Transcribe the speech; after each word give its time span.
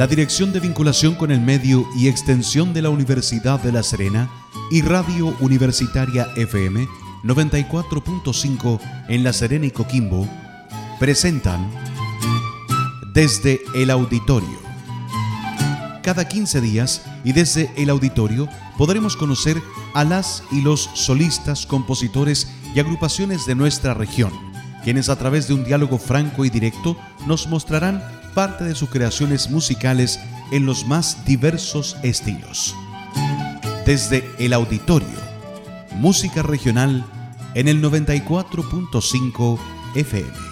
la 0.00 0.06
Dirección 0.06 0.50
de 0.50 0.60
Vinculación 0.60 1.14
con 1.14 1.30
el 1.30 1.42
Medio 1.42 1.86
y 1.94 2.08
Extensión 2.08 2.72
de 2.72 2.80
la 2.80 2.88
Universidad 2.88 3.60
de 3.60 3.70
La 3.70 3.82
Serena 3.82 4.30
y 4.70 4.80
Radio 4.80 5.36
Universitaria 5.40 6.26
FM 6.36 6.88
94.5 7.22 8.80
en 9.10 9.22
La 9.22 9.34
Serena 9.34 9.66
y 9.66 9.70
Coquimbo 9.70 10.26
presentan 10.98 11.70
Desde 13.12 13.60
el 13.74 13.90
Auditorio. 13.90 14.58
Cada 16.02 16.26
15 16.26 16.62
días 16.62 17.02
y 17.22 17.34
desde 17.34 17.70
el 17.76 17.90
auditorio 17.90 18.48
podremos 18.78 19.18
conocer 19.18 19.60
a 19.92 20.04
las 20.04 20.42
y 20.50 20.62
los 20.62 20.88
solistas, 20.94 21.66
compositores 21.66 22.50
y 22.74 22.80
agrupaciones 22.80 23.44
de 23.44 23.54
nuestra 23.54 23.92
región, 23.92 24.32
quienes 24.82 25.10
a 25.10 25.16
través 25.16 25.46
de 25.46 25.52
un 25.52 25.64
diálogo 25.64 25.98
franco 25.98 26.46
y 26.46 26.48
directo 26.48 26.96
nos 27.26 27.48
mostrarán 27.48 28.19
parte 28.34 28.64
de 28.64 28.74
sus 28.74 28.90
creaciones 28.90 29.50
musicales 29.50 30.18
en 30.50 30.66
los 30.66 30.86
más 30.86 31.24
diversos 31.24 31.96
estilos. 32.02 32.74
Desde 33.86 34.28
el 34.38 34.52
auditorio, 34.52 35.08
música 35.96 36.42
regional 36.42 37.04
en 37.54 37.68
el 37.68 37.82
94.5 37.82 39.58
FM. 39.94 40.50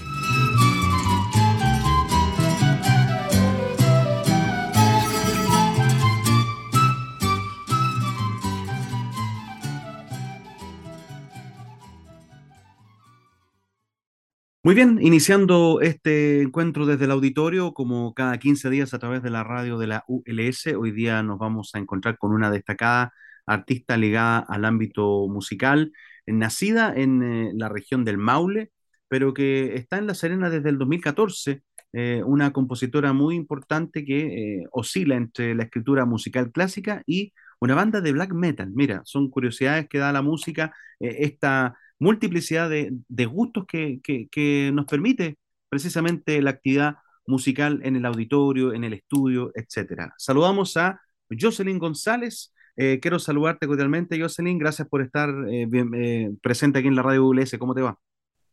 Muy 14.65 14.75
bien, 14.75 14.99
iniciando 15.01 15.81
este 15.81 16.43
encuentro 16.43 16.85
desde 16.85 17.05
el 17.05 17.13
auditorio, 17.13 17.73
como 17.73 18.13
cada 18.13 18.39
15 18.39 18.69
días 18.71 18.93
a 18.93 18.99
través 18.99 19.23
de 19.23 19.31
la 19.31 19.45
radio 19.45 19.79
de 19.79 19.87
la 19.87 20.05
ULS, 20.09 20.67
hoy 20.77 20.91
día 20.91 21.23
nos 21.23 21.39
vamos 21.39 21.71
a 21.75 21.79
encontrar 21.79 22.19
con 22.19 22.33
una 22.33 22.51
destacada 22.51 23.13
artista 23.47 23.97
ligada 23.97 24.41
al 24.41 24.65
ámbito 24.65 25.27
musical, 25.29 25.93
nacida 26.27 26.93
en 26.95 27.23
eh, 27.23 27.53
la 27.55 27.69
región 27.69 28.05
del 28.05 28.19
Maule, 28.19 28.73
pero 29.07 29.33
que 29.33 29.77
está 29.77 29.97
en 29.99 30.07
La 30.09 30.15
Serena 30.15 30.51
desde 30.51 30.69
el 30.71 30.79
2014, 30.79 31.63
eh, 31.93 32.23
una 32.27 32.53
compositora 32.53 33.13
muy 33.13 33.37
importante 33.37 34.05
que 34.05 34.59
eh, 34.63 34.65
oscila 34.73 35.15
entre 35.15 35.55
la 35.55 35.65
escritura 35.65 36.05
musical 36.05 36.51
clásica 36.53 37.03
y 37.07 37.33
una 37.61 37.75
banda 37.75 38.01
de 38.01 38.13
black 38.13 38.33
metal. 38.35 38.71
Mira, 38.75 39.03
son 39.05 39.31
curiosidades 39.31 39.89
que 39.89 39.99
da 39.99 40.13
la 40.13 40.23
música, 40.23 40.75
esta 41.01 41.77
multiplicidad 41.99 42.71
de, 42.71 43.27
gustos 43.27 43.67
que, 43.67 44.71
nos 44.73 44.87
permite 44.87 45.37
precisamente 45.69 46.41
la 46.41 46.51
actividad 46.51 46.97
musical 47.27 47.81
en 47.83 47.97
el 47.97 48.07
auditorio, 48.07 48.73
en 48.73 48.85
el 48.85 48.95
estudio, 48.95 49.53
etc. 49.55 50.13
Saludamos 50.17 50.77
a 50.77 51.01
Jocelyn 51.39 51.79
González. 51.79 52.55
Eh, 52.77 53.01
quiero 53.01 53.19
saludarte 53.19 53.67
cordialmente, 53.67 54.21
Jocelyn. 54.21 54.59
Gracias 54.59 54.89
por 54.89 55.03
estar 55.03 55.29
eh, 55.51 55.69
eh, 55.95 56.31
presente 56.41 56.79
aquí 56.79 56.89
en 56.89 56.97
la 56.97 57.03
radio 57.03 57.27
ULS. 57.27 57.59
¿Cómo 57.59 57.75
te 57.75 57.83
va? 57.83 57.99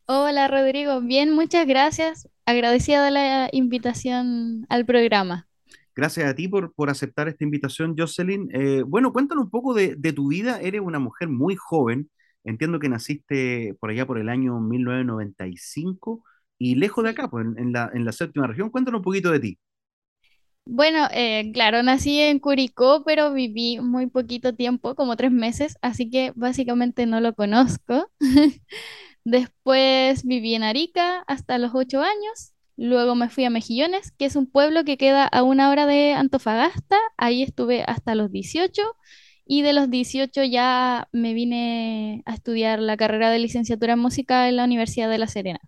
Hola, 0.06 0.48
Rodrigo. 0.48 1.00
Bien, 1.00 1.32
muchas 1.32 1.66
gracias. 1.66 2.28
Agradecida 2.44 3.04
de 3.04 3.10
la 3.12 3.48
invitación 3.52 4.66
al 4.68 4.84
programa. 4.84 5.48
Gracias 5.94 6.28
a 6.28 6.34
ti 6.34 6.46
por, 6.46 6.74
por 6.74 6.90
aceptar 6.90 7.26
esta 7.28 7.42
invitación, 7.42 7.96
Jocelyn. 7.96 8.50
bueno, 8.86 9.12
cuéntanos 9.12 9.44
un 9.44 9.50
poco 9.50 9.72
de, 9.72 9.94
de, 9.96 10.12
tu 10.12 10.28
vida. 10.28 10.60
Eres 10.60 10.82
una 10.82 10.98
mujer 10.98 11.28
muy 11.28 11.56
joven, 11.56 12.10
Entiendo 12.46 12.78
que 12.80 12.88
naciste 12.88 13.74
por 13.80 13.90
allá 13.90 14.06
por 14.06 14.18
el 14.18 14.28
año 14.30 14.60
1995 14.60 16.24
y 16.58 16.76
lejos 16.76 17.04
de 17.04 17.10
acá, 17.10 17.28
pues 17.28 17.46
en, 17.56 17.72
la, 17.72 17.90
en 17.94 18.04
la 18.04 18.12
séptima 18.12 18.46
región. 18.46 18.70
Cuéntanos 18.70 19.00
un 19.00 19.04
poquito 19.04 19.30
de 19.32 19.40
ti. 19.40 19.58
Bueno, 20.68 21.08
eh, 21.12 21.52
claro, 21.54 21.82
nací 21.84 22.20
en 22.20 22.40
Curicó, 22.40 23.04
pero 23.04 23.32
viví 23.32 23.78
muy 23.80 24.08
poquito 24.08 24.54
tiempo, 24.54 24.96
como 24.96 25.16
tres 25.16 25.30
meses, 25.30 25.76
así 25.80 26.10
que 26.10 26.32
básicamente 26.34 27.06
no 27.06 27.20
lo 27.20 27.34
conozco. 27.34 28.10
Después 29.24 30.24
viví 30.24 30.54
en 30.54 30.64
Arica 30.64 31.20
hasta 31.28 31.58
los 31.58 31.72
ocho 31.74 32.00
años. 32.02 32.52
Luego 32.76 33.14
me 33.14 33.30
fui 33.30 33.44
a 33.44 33.50
Mejillones, 33.50 34.12
que 34.12 34.26
es 34.26 34.36
un 34.36 34.50
pueblo 34.50 34.84
que 34.84 34.98
queda 34.98 35.26
a 35.26 35.42
una 35.44 35.70
hora 35.70 35.86
de 35.86 36.14
Antofagasta. 36.14 36.98
Ahí 37.16 37.42
estuve 37.42 37.82
hasta 37.84 38.14
los 38.14 38.30
18 38.32 38.82
y 39.46 39.62
de 39.62 39.72
los 39.72 39.88
18 39.88 40.42
ya 40.44 41.08
me 41.12 41.32
vine 41.32 42.22
a 42.26 42.34
estudiar 42.34 42.80
la 42.80 42.96
carrera 42.96 43.30
de 43.30 43.38
licenciatura 43.38 43.92
en 43.92 44.00
música 44.00 44.48
en 44.48 44.56
la 44.56 44.64
Universidad 44.64 45.08
de 45.08 45.18
La 45.18 45.28
Serena. 45.28 45.60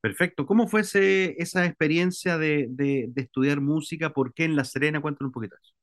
Perfecto. 0.00 0.46
¿Cómo 0.46 0.66
fue 0.68 0.80
esa 0.80 1.66
experiencia 1.66 2.38
de, 2.38 3.12
estudiar 3.16 3.60
música? 3.60 4.10
¿Por 4.10 4.32
qué 4.32 4.44
en 4.44 4.56
La 4.56 4.64
Serena? 4.64 5.00
Cuéntanos 5.00 5.28
un 5.28 5.32
poquito 5.32 5.56
eso. 5.60 5.74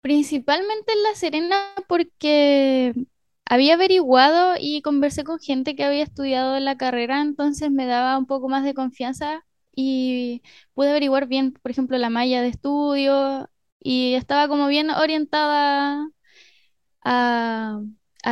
Principalmente 0.00 0.92
en 0.92 1.02
La 1.02 1.14
Serena 1.14 1.56
porque 1.86 2.94
había 3.44 3.74
averiguado 3.74 4.54
y 4.58 4.80
conversé 4.82 5.24
con 5.24 5.38
gente 5.38 5.74
que 5.74 5.84
había 5.84 6.04
estudiado 6.04 6.58
la 6.60 6.76
carrera, 6.76 7.20
entonces 7.20 7.70
me 7.70 7.86
daba 7.86 8.16
un 8.16 8.26
poco 8.26 8.48
más 8.48 8.64
de 8.64 8.74
confianza 8.74 9.44
y 9.74 10.42
pude 10.74 10.90
averiguar 10.90 11.26
bien, 11.26 11.52
por 11.52 11.70
ejemplo, 11.70 11.98
la 11.98 12.10
malla 12.10 12.40
de 12.40 12.48
estudio, 12.48 13.50
y 13.80 14.14
estaba 14.14 14.48
como 14.48 14.68
bien 14.68 14.90
orientada 14.90 16.08
a, 17.04 17.80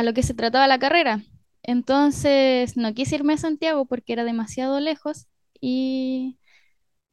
lo 0.03 0.13
que 0.13 0.23
se 0.23 0.33
trataba 0.33 0.67
la 0.67 0.79
carrera. 0.79 1.23
Entonces 1.63 2.77
no 2.77 2.93
quise 2.93 3.15
irme 3.15 3.33
a 3.33 3.37
Santiago 3.37 3.85
porque 3.85 4.13
era 4.13 4.23
demasiado 4.23 4.79
lejos 4.79 5.27
y 5.61 6.37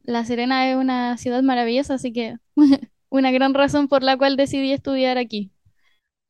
La 0.02 0.24
Serena 0.24 0.70
es 0.70 0.76
una 0.76 1.16
ciudad 1.18 1.42
maravillosa, 1.42 1.94
así 1.94 2.12
que 2.12 2.36
una 3.10 3.30
gran 3.32 3.54
razón 3.54 3.88
por 3.88 4.02
la 4.02 4.16
cual 4.18 4.36
decidí 4.36 4.72
estudiar 4.72 5.18
aquí. 5.18 5.53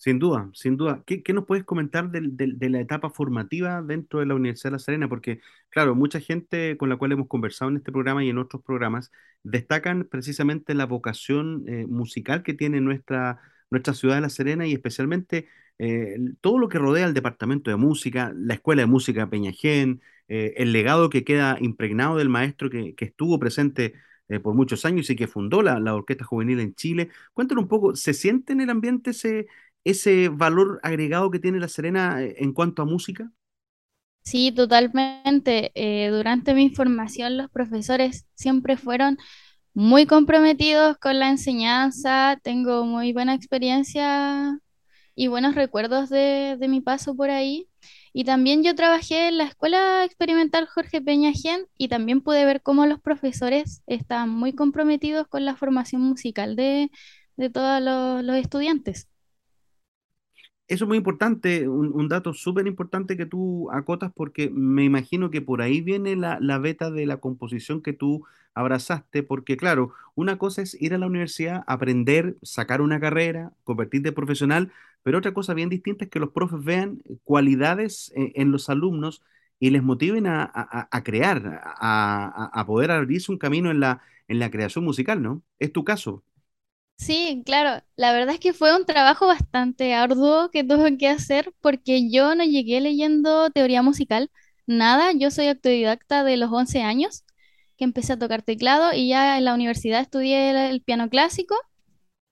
Sin 0.04 0.19
duda, 0.19 0.50
sin 0.53 0.76
duda. 0.76 1.03
¿Qué, 1.06 1.22
nos 1.32 1.47
puedes 1.47 1.65
comentar 1.65 2.10
de, 2.10 2.69
la 2.69 2.78
etapa 2.81 3.09
formativa 3.09 3.81
dentro 3.81 4.20
de 4.20 4.26
la 4.26 4.34
Universidad 4.34 4.69
de 4.70 4.72
La 4.72 4.78
Serena? 4.78 5.09
Porque, 5.09 5.41
claro, 5.70 5.94
mucha 5.94 6.20
gente 6.20 6.76
con 6.76 6.91
la 6.91 6.98
cual 6.98 7.12
hemos 7.12 7.26
conversado 7.26 7.70
en 7.70 7.78
este 7.78 7.91
programa 7.91 8.22
y 8.22 8.28
en 8.28 8.37
otros 8.37 8.62
programas 8.62 9.10
destacan 9.44 10.04
precisamente 10.04 10.75
la 10.75 10.84
vocación 10.84 11.64
eh, 11.69 11.87
musical 11.87 12.43
que 12.43 12.53
tiene 12.53 12.82
nuestra, 12.82 13.41
nuestra 13.70 13.94
ciudad 13.94 14.16
de 14.16 14.20
La 14.20 14.28
Serena 14.28 14.66
y 14.66 14.75
especialmente 14.75 15.48
eh, 15.78 16.19
todo 16.43 16.59
lo 16.59 16.69
que 16.69 16.78
rodea 16.78 17.06
al 17.06 17.14
departamento 17.14 17.70
de 17.70 17.76
música, 17.76 18.31
la 18.37 18.54
Escuela 18.54 18.82
de 18.82 18.87
Música 18.87 19.31
Peñajén, 19.31 20.03
eh, 20.28 20.53
el 20.59 20.72
legado 20.72 21.09
que 21.09 21.25
queda 21.25 21.56
impregnado 21.62 22.19
del 22.19 22.28
maestro 22.28 22.69
que, 22.69 22.94
estuvo 22.98 23.38
presente 23.38 23.94
por 24.43 24.54
muchos 24.54 24.87
años 24.87 25.10
y 25.10 25.16
que 25.16 25.26
fundó 25.26 25.60
la, 25.62 25.78
la, 25.78 25.94
Orquesta 25.94 26.25
Juvenil 26.25 26.59
en 26.59 26.75
Chile. 26.75 27.10
Cuéntanos 27.34 27.64
un 27.64 27.69
poco, 27.69 27.94
¿se 27.94 28.14
siente 28.14 28.54
en 28.54 28.62
el 28.62 28.70
ambiente 28.70 29.10
ese, 29.10 29.47
ese 29.84 30.28
valor 30.28 30.81
agregado 30.83 31.31
que 31.31 31.39
tiene 31.39 31.61
La 31.61 31.69
Serena 31.69 32.22
eh, 32.22 32.37
en 32.39 32.53
cuanto 32.53 32.83
a 32.83 32.87
música? 32.87 33.31
Sí, 34.25 34.53
totalmente. 34.53 35.71
Eh, 35.75 36.09
durante 36.09 36.55
mi 36.55 36.71
formación 36.71 37.37
los 37.37 37.50
profesores 37.50 38.27
siempre 38.34 38.77
fueron 38.77 39.19
muy 39.75 40.06
comprometidos 40.06 40.97
con 40.99 41.19
la 41.19 41.28
enseñanza. 41.31 42.39
Tengo 42.43 42.84
muy 42.87 43.12
buena 43.12 43.34
experiencia 43.34 44.59
y 45.15 45.28
buenos 45.28 45.55
recuerdos 45.55 46.09
de, 46.11 46.56
mi 46.69 46.81
paso 46.81 47.15
por 47.17 47.31
ahí. 47.31 47.69
Y 48.12 48.25
también 48.25 48.62
yo 48.62 48.75
trabajé 48.75 49.28
en 49.28 49.39
la 49.39 49.44
Escuela 49.44 50.05
Experimental 50.05 50.67
Jorge 50.69 51.03
Peña 51.03 51.33
Gen 51.33 51.67
y 51.77 51.89
también 51.89 52.21
pude 52.23 52.44
ver 52.44 52.62
cómo 52.62 52.87
los 52.87 53.00
profesores 53.00 53.83
están 53.87 54.31
muy 54.31 54.55
comprometidos 54.55 55.28
con 55.28 55.44
la 55.44 55.56
formación 55.56 56.03
musical 56.03 56.56
de, 56.56 56.91
todos 57.53 57.83
los 57.83 58.37
estudiantes. 58.37 59.09
Eso 60.66 60.84
es 60.84 60.88
muy 60.88 60.97
importante, 60.97 61.69
un, 61.69 62.08
dato 62.08 62.32
súper 62.32 62.66
importante 62.66 63.16
que 63.19 63.26
tú 63.26 63.70
acotas 63.70 64.11
porque 64.14 64.49
me 64.50 64.82
imagino 64.84 65.31
que 65.31 65.43
por 65.43 65.61
ahí 65.61 65.82
viene 65.82 66.16
la, 66.16 66.38
la 66.40 66.58
beta 66.58 66.90
de 66.90 67.05
la 67.05 67.19
composición 67.19 67.82
que 67.82 67.93
tú 67.93 68.25
abrazaste, 68.55 69.22
porque 69.22 69.58
claro, 69.58 69.93
una 70.14 70.38
cosa 70.38 70.62
es 70.62 70.81
ir 70.81 70.94
a 70.94 70.99
la 70.99 71.06
universidad, 71.06 71.64
aprender, 71.66 72.37
sacar 72.43 72.81
una 72.81 72.99
carrera, 72.99 73.52
convertirte 73.64 74.08
en 74.08 74.14
profesional, 74.14 74.72
pero 75.02 75.19
otra 75.19 75.34
cosa 75.34 75.52
bien 75.52 75.69
distinta 75.69 76.05
es 76.06 76.11
que 76.11 76.19
los 76.20 76.31
profes 76.31 76.64
vean 76.64 77.02
cualidades 77.25 78.10
en, 78.14 78.32
en 78.34 78.50
los 78.50 78.70
alumnos 78.70 79.22
y 79.60 79.69
les 79.70 79.82
motiven 79.82 80.26
a, 80.26 80.44
a, 80.44 80.88
a 80.90 81.05
crear, 81.05 81.62
a, 81.78 82.50
a, 82.52 82.67
poder 82.67 82.90
abrirse 82.90 83.31
un 83.32 83.38
camino 83.38 83.70
en 83.70 83.81
la, 83.81 84.00
en 84.28 84.38
la 84.38 84.50
creación 84.50 84.84
musical, 84.84 85.22
¿no? 85.22 85.43
Es 85.58 85.72
tu 85.72 85.84
caso. 85.84 86.22
Sí, 86.96 87.43
claro, 87.44 87.82
la 87.96 88.12
verdad 88.12 88.35
es 88.35 88.41
que 88.41 88.52
fue 88.52 88.75
un 88.75 88.87
trabajo 88.87 89.26
bastante 89.26 89.94
arduo 89.94 90.50
que 90.50 90.64
tuve 90.64 90.96
que 90.96 91.08
hacer 91.08 91.52
porque 91.61 92.08
yo 92.11 92.35
no 92.35 92.44
llegué 92.44 92.81
leyendo 92.81 93.50
teoría 93.50 93.82
musical, 93.82 94.31
nada, 94.67 95.12
yo 95.12 95.31
soy 95.31 95.49
autodidacta 95.49 96.25
de 96.25 96.37
los 96.37 96.50
11 96.52 96.82
años, 96.82 97.25
que 97.76 97.85
empecé 97.85 98.14
a 98.14 98.19
tocar 98.19 98.43
teclado 98.43 98.93
y 98.94 99.08
ya 99.08 99.37
en 99.38 99.44
la 99.44 99.55
universidad 99.55 100.00
estudié 100.00 100.70
el, 100.70 100.82
piano 100.82 101.11
clásico, 101.11 101.56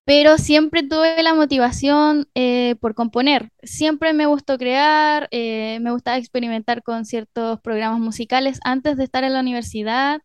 pero 0.04 0.38
siempre 0.38 0.82
tuve 0.82 1.22
la 1.22 1.34
motivación 1.34 2.28
eh, 2.34 2.76
por 2.80 2.94
componer, 2.94 3.50
siempre 3.62 4.12
me 4.14 4.26
gustó 4.26 4.58
crear, 4.58 5.28
eh, 5.32 5.78
me 5.82 5.92
gustaba 5.92 6.16
experimentar 6.18 6.82
con 6.82 7.04
ciertos 7.04 7.60
programas 7.60 8.00
musicales 8.00 8.58
antes 8.64 8.96
de 8.96 9.04
estar 9.04 9.24
en 9.24 9.34
la 9.34 9.40
universidad 9.40 10.22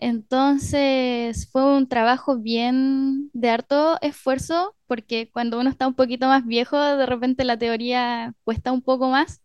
Entonces 0.00 1.48
fue 1.52 1.64
un 1.76 1.88
trabajo 1.88 2.38
bien 2.38 3.30
de 3.34 3.50
harto 3.50 3.98
esfuerzo, 4.02 4.76
porque 4.86 5.30
cuando 5.30 5.60
uno 5.60 5.68
está 5.70 5.86
un 5.86 5.94
poquito 5.94 6.26
más 6.28 6.46
viejo, 6.46 6.78
de 6.78 7.06
repente 7.06 7.44
la 7.44 7.58
teoría 7.58 8.34
cuesta 8.44 8.72
un 8.72 8.82
poco 8.82 9.08
más. 9.10 9.42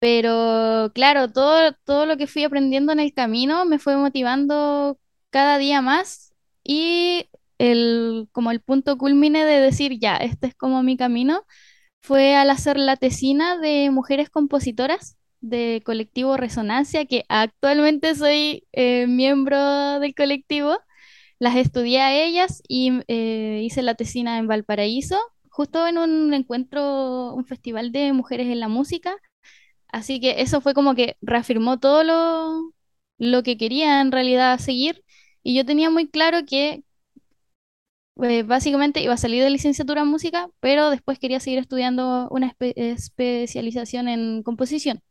Pero 0.00 0.92
claro, 0.94 1.32
todo, 1.32 1.72
todo 1.84 2.06
lo 2.06 2.16
que 2.16 2.26
fui 2.28 2.44
aprendiendo 2.44 2.92
en 2.92 3.00
el 3.00 3.12
camino 3.14 3.64
me 3.64 3.78
fue 3.80 3.96
motivando 3.96 4.98
cada 5.30 5.58
día 5.58 5.82
más 5.82 6.32
y 6.64 7.28
el, 7.58 8.28
como 8.32 8.50
el 8.52 8.60
punto 8.62 8.96
culmine 8.98 9.44
de 9.44 9.60
decir, 9.60 9.98
ya, 10.00 10.16
este 10.18 10.48
es 10.48 10.54
como 10.54 10.82
mi 10.84 10.96
camino, 10.96 11.44
fue 12.02 12.36
al 12.36 12.50
hacer 12.50 12.78
la 12.78 12.96
tesina 12.96 13.58
de 13.58 13.90
mujeres 13.92 14.30
compositoras 14.30 15.17
de 15.40 15.82
colectivo 15.84 16.36
Resonancia, 16.36 17.06
que 17.06 17.24
actualmente 17.28 18.14
soy 18.14 18.66
eh, 18.72 19.06
miembro 19.06 20.00
del 20.00 20.14
colectivo. 20.14 20.78
Las 21.38 21.56
estudié 21.56 22.00
a 22.00 22.14
ellas 22.14 22.62
y 22.68 23.00
eh, 23.08 23.62
hice 23.64 23.82
la 23.82 23.94
tesina 23.94 24.38
en 24.38 24.48
Valparaíso, 24.48 25.18
justo 25.50 25.86
en 25.86 25.98
un 25.98 26.34
encuentro, 26.34 27.34
un 27.34 27.46
festival 27.46 27.92
de 27.92 28.12
mujeres 28.12 28.48
en 28.48 28.60
la 28.60 28.68
música. 28.68 29.16
Así 29.88 30.20
que 30.20 30.42
eso 30.42 30.60
fue 30.60 30.74
como 30.74 30.94
que 30.94 31.16
reafirmó 31.22 31.78
todo 31.80 32.04
lo, 32.04 32.72
lo 33.18 33.42
que 33.42 33.56
quería 33.58 34.00
en 34.00 34.12
realidad 34.12 34.58
seguir. 34.58 35.04
Y 35.42 35.54
yo 35.56 35.64
tenía 35.66 35.90
muy 35.90 36.08
claro 36.08 36.40
que 36.46 36.84
eh, 38.22 38.42
básicamente 38.42 39.00
iba 39.02 39.14
a 39.14 39.16
salir 39.16 39.42
de 39.42 39.50
licenciatura 39.50 40.02
en 40.02 40.08
música, 40.08 40.50
pero 40.60 40.90
después 40.90 41.18
quería 41.18 41.40
seguir 41.40 41.60
estudiando 41.60 42.28
una 42.30 42.54
especialización 42.76 44.08
en 44.08 44.42
composición. 44.42 45.02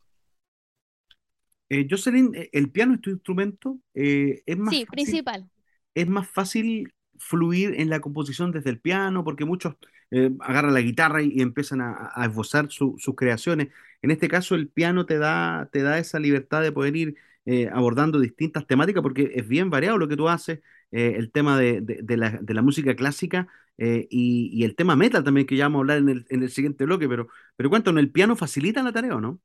Eh, 1.70 1.88
Jocelyn, 1.90 2.34
eh, 2.36 2.50
¿el 2.54 2.72
piano 2.72 2.94
es 2.96 3.02
tu 3.02 3.10
instrumento? 3.10 3.80
Eh, 3.94 4.42
¿es 4.46 4.58
más 4.58 4.78
Sí, 4.78 4.86
fácil, 4.86 5.24
principal. 5.26 5.50
es 5.96 6.08
más 6.10 6.30
fácil 6.30 6.94
fluir 7.20 7.76
en 7.80 7.90
la 7.90 8.02
composición 8.02 8.52
desde 8.52 8.70
el 8.72 8.80
piano? 8.82 9.24
Porque 9.24 9.46
muchos 9.46 9.76
eh, 10.12 10.32
agarran 10.42 10.74
la 10.74 10.82
guitarra 10.82 11.22
y, 11.24 11.32
y 11.34 11.42
empiezan 11.42 11.82
a, 11.82 12.12
a 12.16 12.26
esbozar 12.26 12.70
su- 12.72 12.96
sus 13.00 13.16
creaciones. 13.16 13.70
En 14.02 14.12
este 14.12 14.28
caso, 14.30 14.56
el 14.56 14.70
piano 14.70 15.06
te 15.06 15.18
da, 15.20 15.70
te 15.72 15.82
da 15.84 16.00
esa 16.00 16.20
libertad 16.20 16.62
de 16.64 16.72
poder 16.74 16.96
ir 16.96 17.16
eh, 17.46 17.70
abordando 17.74 18.20
distintas 18.20 18.68
temáticas, 18.68 19.04
porque 19.04 19.32
es 19.36 19.48
bien 19.48 19.70
variado 19.70 19.98
lo 19.98 20.08
que 20.08 20.18
tú 20.18 20.30
haces, 20.30 20.60
eh, 20.92 21.16
el 21.18 21.32
tema 21.32 21.60
de, 21.60 21.82
de- 21.82 22.02
de 22.04 22.18
la, 22.18 22.32
de 22.32 22.54
la 22.54 22.62
música 22.62 22.96
clásica 22.96 23.48
eh, 23.78 24.08
y, 24.12 24.50
y 24.54 24.64
el 24.66 24.76
tema 24.76 24.96
metal 24.96 25.24
también, 25.24 25.48
que 25.48 25.56
ya 25.58 25.66
vamos 25.66 25.80
a 25.80 25.82
hablar 25.82 25.98
en 26.00 26.10
el, 26.10 26.26
en 26.30 26.44
el 26.44 26.50
siguiente 26.52 26.86
bloque, 26.86 27.08
pero, 27.10 27.28
pero 27.56 27.70
cuéntanos, 27.70 28.02
¿el 28.02 28.12
piano 28.12 28.36
facilita 28.36 28.84
la 28.84 28.92
tarea 28.94 29.16
o 29.16 29.22
no? 29.22 29.40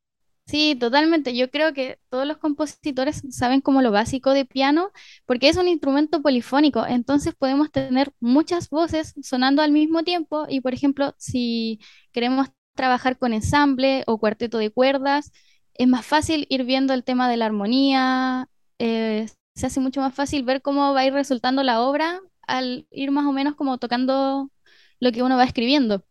Sí, 0.46 0.74
totalmente. 0.78 1.34
Yo 1.36 1.50
creo 1.50 1.72
que 1.72 1.98
todos 2.10 2.26
los 2.26 2.36
compositores 2.36 3.22
saben 3.30 3.60
como 3.60 3.80
lo 3.80 3.90
básico 3.90 4.32
de 4.32 4.44
piano, 4.44 4.90
porque 5.24 5.48
es 5.48 5.56
un 5.56 5.68
instrumento 5.68 6.20
polifónico, 6.20 6.84
entonces 6.86 7.34
podemos 7.34 7.70
tener 7.70 8.12
muchas 8.20 8.68
voces 8.68 9.14
sonando 9.22 9.62
al 9.62 9.72
mismo 9.72 10.02
tiempo 10.02 10.46
y, 10.48 10.60
por 10.60 10.74
ejemplo, 10.74 11.14
si 11.18 11.80
queremos 12.12 12.48
trabajar 12.74 13.18
con 13.18 13.32
ensamble 13.32 14.02
o 14.06 14.18
cuarteto 14.18 14.58
de 14.58 14.70
cuerdas, 14.70 15.32
es 15.74 15.88
más 15.88 16.04
fácil 16.04 16.46
ir 16.50 16.64
viendo 16.64 16.92
el 16.92 17.04
tema 17.04 17.30
de 17.30 17.36
la 17.38 17.46
armonía, 17.46 18.48
eh, 18.78 19.28
se 19.54 19.66
hace 19.66 19.80
mucho 19.80 20.00
más 20.00 20.14
fácil 20.14 20.42
ver 20.44 20.60
cómo 20.60 20.92
va 20.92 21.00
a 21.00 21.06
ir 21.06 21.12
resultando 21.14 21.62
la 21.62 21.80
obra 21.80 22.20
al 22.46 22.86
ir 22.90 23.10
más 23.10 23.24
o 23.26 23.32
menos 23.32 23.54
como 23.54 23.78
tocando 23.78 24.50
lo 25.00 25.12
que 25.12 25.22
uno 25.22 25.36
va 25.36 25.44
escribiendo. 25.44 26.04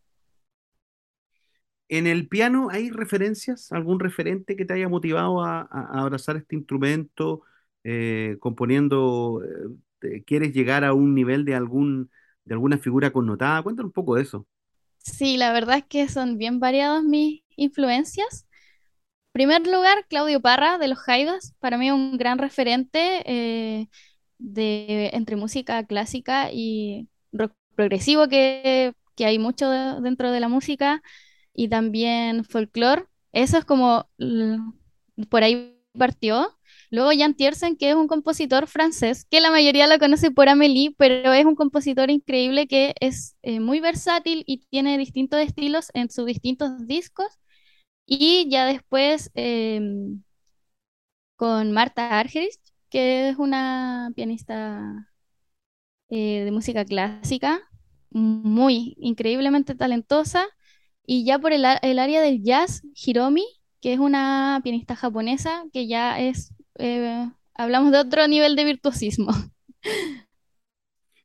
En 1.91 2.07
el 2.07 2.27
piano, 2.29 2.69
¿hay 2.71 2.89
referencias? 2.89 3.71
¿Algún 3.73 3.99
referente 3.99 4.55
que 4.57 4.65
te 4.65 4.73
haya 4.73 4.89
motivado 4.89 5.43
a, 5.43 5.61
abrazar 5.63 6.37
este 6.37 6.55
instrumento, 6.55 7.43
eh, 7.83 8.37
componiendo? 8.39 9.41
eh, 9.45 9.75
te- 9.99 10.23
¿quieres 10.23 10.53
llegar 10.53 10.85
a 10.85 10.93
un 10.93 11.13
nivel 11.15 11.43
de 11.45 11.55
algún, 11.55 12.09
de 12.45 12.53
alguna 12.55 12.77
figura 12.77 13.11
connotada? 13.11 13.61
Cuéntame 13.63 13.87
un 13.87 13.93
poco 13.93 14.15
de 14.15 14.23
eso. 14.23 14.47
Sí, 14.99 15.37
la 15.37 15.51
verdad 15.53 15.77
es 15.79 15.85
que 15.85 16.07
son 16.09 16.37
bien 16.37 16.59
variados 16.59 17.03
mis 17.03 17.43
influencias. 17.55 18.47
Primer 19.33 19.67
lugar, 19.67 20.05
Claudio 20.09 20.41
Parra 20.41 20.77
de 20.79 20.87
los 20.89 20.99
Jaivas, 20.99 21.55
para 21.59 21.77
mí 21.77 21.91
un 21.91 22.17
gran 22.17 22.37
referente 22.39 23.23
eh, 23.25 23.89
de, 24.39 25.11
entre 25.13 25.35
música 25.37 25.85
clásica 25.85 26.49
y 26.53 27.09
rock 27.33 27.53
progresivo, 27.75 28.27
que, 28.29 28.93
que 29.15 29.25
hay 29.25 29.39
mucho 29.39 29.69
de- 29.69 30.01
dentro 30.01 30.31
de 30.31 30.39
la 30.41 30.49
música, 30.49 31.01
y 31.53 31.69
también 31.69 32.43
folclore. 32.45 33.05
Eso 33.31 33.57
es 33.57 33.65
como 33.65 34.09
por 35.29 35.43
ahí 35.43 35.77
partió. 35.97 36.57
Luego 36.89 37.11
Jan 37.17 37.35
Tiersen, 37.35 37.77
que 37.77 37.89
es 37.89 37.95
un 37.95 38.07
compositor 38.07 38.67
francés, 38.67 39.25
que 39.29 39.41
la 39.41 39.51
mayoría 39.51 39.87
lo 39.87 39.97
conoce 39.99 40.31
por 40.31 40.49
Amélie, 40.49 40.93
pero 40.97 41.33
es 41.33 41.45
un 41.45 41.55
compositor 41.55 42.09
increíble 42.11 42.67
que 42.67 42.93
es 42.99 43.37
eh, 43.43 43.59
muy 43.59 43.79
versátil 43.79 44.43
y 44.45 44.59
tiene 44.69 44.97
distintos 44.97 45.39
estilos 45.39 45.89
en 45.93 46.09
sus 46.09 46.25
distintos 46.25 46.87
discos. 46.87 47.27
Y 48.05 48.49
ya 48.49 48.65
después 48.65 49.31
em, 49.35 50.23
con 51.35 51.71
Marta 51.71 52.19
Argerich, 52.19 52.59
que 52.89 53.29
es 53.29 53.37
una 53.37 54.11
pianista 54.15 55.07
eh, 56.09 56.43
de 56.43 56.51
música 56.51 56.85
clásica, 56.85 57.61
muy 58.11 58.95
increíblemente 58.99 59.75
talentosa. 59.75 60.45
Y 61.05 61.25
ya 61.25 61.39
por 61.39 61.53
el, 61.53 61.65
el 61.81 61.99
área 61.99 62.21
del 62.21 62.43
jazz, 62.43 62.83
Hiromi, 62.95 63.45
que 63.81 63.93
es 63.93 63.99
una 63.99 64.61
pianista 64.63 64.95
japonesa, 64.95 65.63
que 65.73 65.87
ya 65.87 66.19
es, 66.19 66.53
eh, 66.77 67.27
hablamos 67.55 67.91
de 67.91 67.99
otro 67.99 68.27
nivel 68.27 68.55
de 68.55 68.65
virtuosismo. 68.65 69.31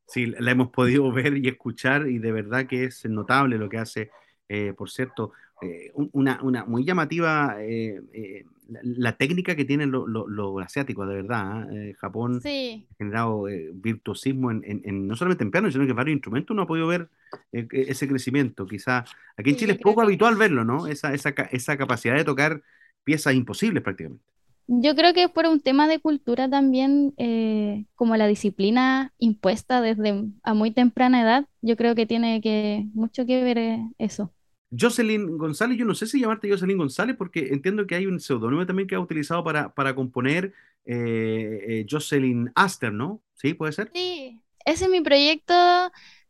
Sí, 0.08 0.26
la 0.26 0.52
hemos 0.52 0.70
podido 0.70 1.11
ver 1.12 1.37
y 1.37 1.49
escuchar 1.49 2.08
y 2.08 2.19
de 2.19 2.32
verdad 2.32 2.67
que 2.67 2.84
es 2.84 3.05
notable 3.05 3.58
lo 3.58 3.69
que 3.69 3.78
hace, 3.78 4.11
eh, 4.49 4.73
por 4.73 4.88
cierto, 4.88 5.32
eh, 5.61 5.91
un- 5.94 6.11
una, 6.12 6.41
una 6.43 6.64
muy 6.64 6.85
llamativa 6.85 7.56
eh, 7.62 8.00
eh, 8.12 8.44
la, 8.69 8.81
la 8.82 9.17
técnica 9.17 9.56
que 9.56 9.64
tienen 9.64 9.91
lo- 9.91 10.06
lo- 10.06 10.29
los 10.29 10.62
asiáticos, 10.64 11.08
de 11.08 11.14
verdad. 11.17 11.67
Japón 11.99 12.44
Sí, 12.44 12.88
ha 12.91 12.94
generado 12.99 13.44
virtuosismo 13.75 14.50
en, 14.50 14.62
en- 14.64 14.82
en- 14.85 15.06
no 15.08 15.17
solamente 15.17 15.44
en 15.44 15.50
piano, 15.50 15.70
sino 15.70 15.85
que 15.85 15.91
en 15.91 15.97
varios 15.97 16.14
instrumentos 16.14 16.55
uno 16.55 16.62
ha 16.62 16.67
podido 16.67 16.87
ver 16.87 17.08
ese 17.53 18.08
crecimiento. 18.08 18.67
Quizá 18.67 19.05
aquí 19.37 19.50
en 19.50 19.56
sí, 19.56 19.56
Chile 19.56 19.73
es 19.75 19.79
poco 19.81 20.00
que 20.00 20.03
habitual 20.03 20.37
verlo, 20.37 20.64
¿no? 20.64 20.87
Esa, 20.87 21.12
esa, 21.14 21.31
esa 21.31 21.76
capacidad 21.76 22.14
de 22.17 22.25
tocar 22.25 22.62
piezas 23.04 23.35
imposibles 23.35 23.83
prácticamente. 23.83 24.25
Yo 24.69 24.97
creo 24.97 25.14
que 25.14 25.28
por 25.28 25.47
un 25.47 25.61
tema 25.61 25.87
de 25.88 26.00
cultura 26.00 26.49
también, 26.50 27.14
eh, 27.19 27.87
como 27.95 28.16
la 28.16 28.26
disciplina 28.26 29.14
impuesta 29.19 29.81
desde 29.81 30.25
a 30.42 30.54
muy 30.54 30.73
temprana 30.73 31.23
edad, 31.23 31.47
yo 31.62 31.76
creo 31.76 31.95
que 31.95 32.07
tiene 32.07 32.40
que 32.40 32.87
mucho 32.95 33.26
que 33.26 33.45
ver 33.45 33.59
eso. 33.99 34.33
Jocelyn 34.70 35.38
González, 35.38 35.78
yo 35.78 35.85
no 35.85 35.94
sé 35.94 36.06
si 36.06 36.20
llamarte 36.20 36.50
Jocelyn 36.50 36.78
González 36.78 37.16
porque 37.16 37.49
entiendo 37.52 37.87
que 37.87 37.94
hay 37.94 38.06
un 38.06 38.20
seudónimo 38.20 38.66
también 38.66 38.88
que 38.88 38.94
ha 38.94 39.00
utilizado 39.00 39.44
para, 39.44 39.75
para 39.75 39.94
componer 39.94 40.52
eh, 40.85 41.64
eh, 41.68 41.87
Jocelyn 41.88 42.50
Aster, 42.54 42.92
¿no? 42.92 43.23
¿Sí? 43.35 43.54
¿Puede 43.54 43.73
ser? 43.73 43.92
Sí, 43.92 44.42
ese 44.64 44.85
es 44.85 44.90
mi 44.90 45.00
proyecto 45.00 45.54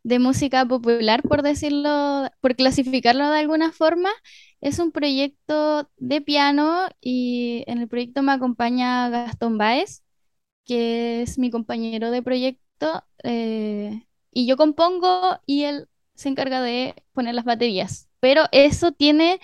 de 0.03 0.19
música 0.19 0.65
popular, 0.65 1.21
por 1.23 1.41
decirlo, 1.41 2.29
por 2.39 2.55
clasificarlo 2.55 3.29
de 3.29 3.39
alguna 3.39 3.71
forma. 3.71 4.09
Es 4.61 4.79
un 4.79 4.91
proyecto 4.91 5.89
de 5.97 6.21
piano 6.21 6.87
y 7.01 7.63
en 7.67 7.79
el 7.79 7.87
proyecto 7.89 8.23
me 8.23 8.31
acompaña 8.31 9.09
Gastón 9.09 9.57
Báez, 9.57 10.03
que 10.65 11.21
es 11.23 11.39
mi 11.39 11.51
compañero 11.51 12.11
de 12.11 12.23
proyecto, 12.23 13.03
eh, 13.23 14.07
y 14.31 14.47
yo 14.47 14.57
compongo 14.57 15.39
y 15.45 15.63
él 15.63 15.89
se 16.15 16.29
encarga 16.29 16.61
de 16.61 16.95
poner 17.13 17.35
las 17.35 17.45
baterías. 17.45 18.06
Pero 18.19 18.43
eso 18.51 18.91
tiene 18.91 19.39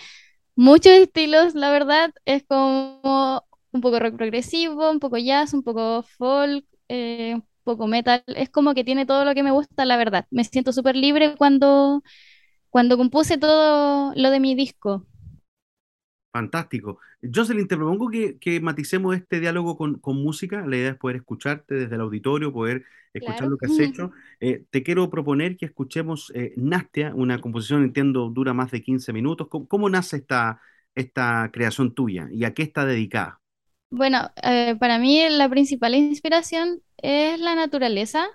muchos 0.55 0.93
estilos, 0.93 1.55
la 1.55 1.71
verdad, 1.71 2.11
es 2.25 2.43
como 2.47 3.43
un 3.71 3.81
poco 3.81 3.99
rock 3.99 4.15
progresivo, 4.17 4.91
un 4.91 4.99
poco 4.99 5.17
jazz, 5.17 5.53
un 5.53 5.63
poco 5.63 6.03
folk, 6.03 6.65
eh, 6.89 7.33
un 7.35 7.47
poco 7.63 7.87
metal, 7.87 8.23
es 8.27 8.49
como 8.49 8.73
que 8.73 8.83
tiene 8.83 9.05
todo 9.05 9.25
lo 9.25 9.33
que 9.35 9.43
me 9.43 9.51
gusta, 9.51 9.85
la 9.85 9.97
verdad. 9.97 10.25
Me 10.31 10.43
siento 10.43 10.73
súper 10.73 10.95
libre 10.95 11.35
cuando, 11.37 12.03
cuando 12.69 12.97
compuse 12.97 13.37
todo 13.37 14.13
lo 14.15 14.31
de 14.31 14.39
mi 14.39 14.55
disco. 14.55 15.07
Fantástico. 16.33 16.99
Jocelyn, 17.21 17.67
te 17.67 17.77
propongo 17.77 18.09
que, 18.09 18.39
que 18.39 18.59
maticemos 18.59 19.15
este 19.15 19.39
diálogo 19.39 19.77
con, 19.77 19.99
con 19.99 20.17
música. 20.17 20.65
La 20.65 20.77
idea 20.77 20.89
es 20.91 20.97
poder 20.97 21.17
escucharte 21.17 21.75
desde 21.75 21.93
el 21.95 22.01
auditorio, 22.01 22.51
poder 22.51 22.85
escuchar 23.13 23.47
Claro. 23.47 23.49
lo 23.49 23.57
que 23.57 23.67
has 23.67 23.77
hecho. 23.79 24.11
Eh, 24.39 24.65
te 24.71 24.81
quiero 24.81 25.09
proponer 25.11 25.57
que 25.57 25.67
escuchemos 25.67 26.31
eh, 26.35 26.53
Nastia, 26.57 27.13
una 27.15 27.39
composición, 27.39 27.83
entiendo, 27.83 28.29
dura 28.29 28.53
más 28.55 28.71
de 28.71 28.81
15 28.81 29.13
minutos. 29.13 29.47
¿Cómo, 29.47 29.67
cómo 29.67 29.89
nace 29.89 30.17
esta, 30.17 30.59
esta 30.95 31.49
creación 31.53 31.93
tuya 31.93 32.27
y 32.31 32.45
a 32.45 32.53
qué 32.55 32.63
está 32.63 32.85
dedicada? 32.85 33.39
Bueno, 33.89 34.31
eh, 34.41 34.75
para 34.79 34.97
mí 34.97 35.27
la 35.29 35.47
principal 35.49 35.93
inspiración 35.95 36.81
es 36.97 37.39
la 37.39 37.53
naturaleza 37.55 38.25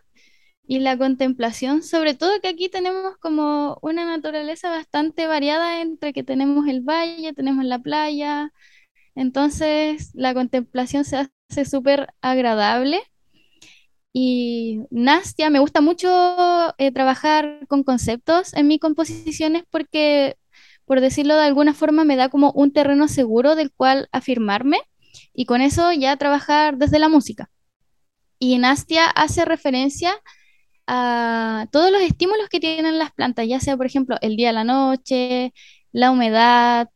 y 0.68 0.80
la 0.80 0.98
contemplación, 0.98 1.82
sobre 1.82 2.14
todo 2.14 2.40
que 2.42 2.48
aquí 2.48 2.68
tenemos 2.70 3.16
como 3.18 3.78
una 3.82 4.04
naturaleza 4.06 4.70
bastante 4.70 5.26
variada 5.26 5.80
entre 5.82 6.12
que 6.12 6.22
tenemos 6.24 6.68
el 6.68 6.82
valle, 6.82 7.32
tenemos 7.34 7.64
la 7.64 7.80
playa, 7.80 8.52
entonces 9.14 10.12
la 10.14 10.34
contemplación 10.34 11.04
se 11.04 11.28
hace 11.50 11.64
súper 11.64 12.14
agradable 12.22 13.00
Y 14.12 14.80
Nastia, 14.90 15.50
me 15.50 15.60
gusta 15.60 15.80
mucho 15.80 16.08
eh, 16.78 16.90
trabajar 16.92 17.66
con 17.68 17.84
conceptos 17.84 18.54
en 18.54 18.66
mis 18.66 18.80
composiciones 18.80 19.64
porque, 19.70 20.36
por 20.86 21.00
decirlo 21.00 21.36
de 21.36 21.44
alguna 21.44 21.74
forma, 21.74 22.04
me 22.04 22.16
da 22.16 22.28
como 22.28 22.52
un 22.52 22.72
terreno 22.72 23.08
seguro 23.08 23.54
del 23.54 23.72
cual 23.72 24.08
afirmarme 24.12 24.78
y 25.34 25.46
con 25.46 25.60
eso 25.62 25.92
ya 25.92 26.16
trabajar 26.16 26.78
desde 26.78 26.98
la 26.98 27.08
música. 27.08 27.50
Y 28.38 28.58
Nastia 28.58 29.06
hace 29.10 29.44
referencia 29.44 30.14
todos 31.70 31.92
los 31.92 32.02
estímulos 32.02 32.48
que 32.48 32.60
tienen 32.60 32.98
las 32.98 33.12
plantas, 33.12 33.46
ya 33.46 33.60
sea, 33.60 33.76
por 33.76 33.86
ejemplo, 33.86 34.16
el 34.22 34.36
día, 34.36 34.52
la 34.52 34.64
noche, 34.64 35.52
la 35.92 36.10
humedad, 36.10 36.88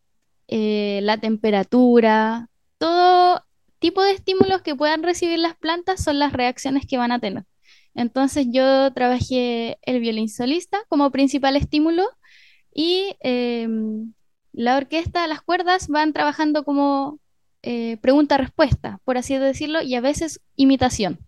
eh, 0.48 1.00
la 1.02 1.18
temperatura, 1.18 2.48
todo 2.78 3.42
tipo 3.78 4.02
de 4.02 4.12
estímulos 4.12 4.62
que 4.62 4.76
puedan 4.76 5.02
recibir 5.02 5.38
las 5.38 5.56
plantas 5.56 6.02
son 6.02 6.18
las 6.18 6.32
reacciones 6.32 6.86
que 6.86 6.98
van 6.98 7.12
a 7.12 7.20
tener. 7.20 7.44
Entonces 7.94 8.46
yo 8.50 8.92
trabajé 8.92 9.78
el 9.82 10.00
violín 10.00 10.28
solista 10.28 10.78
como 10.88 11.10
principal 11.10 11.56
estímulo 11.56 12.04
y 12.74 13.16
em, 13.20 14.14
la 14.52 14.76
orquesta, 14.76 15.26
las 15.26 15.42
cuerdas 15.42 15.88
van 15.88 16.12
trabajando 16.12 16.64
como 16.64 17.20
eh, 17.62 17.98
pregunta-respuesta, 17.98 19.00
por 19.04 19.18
así 19.18 19.36
decirlo, 19.36 19.82
y 19.82 19.94
a 19.94 20.00
veces 20.00 20.40
imitación. 20.56 21.18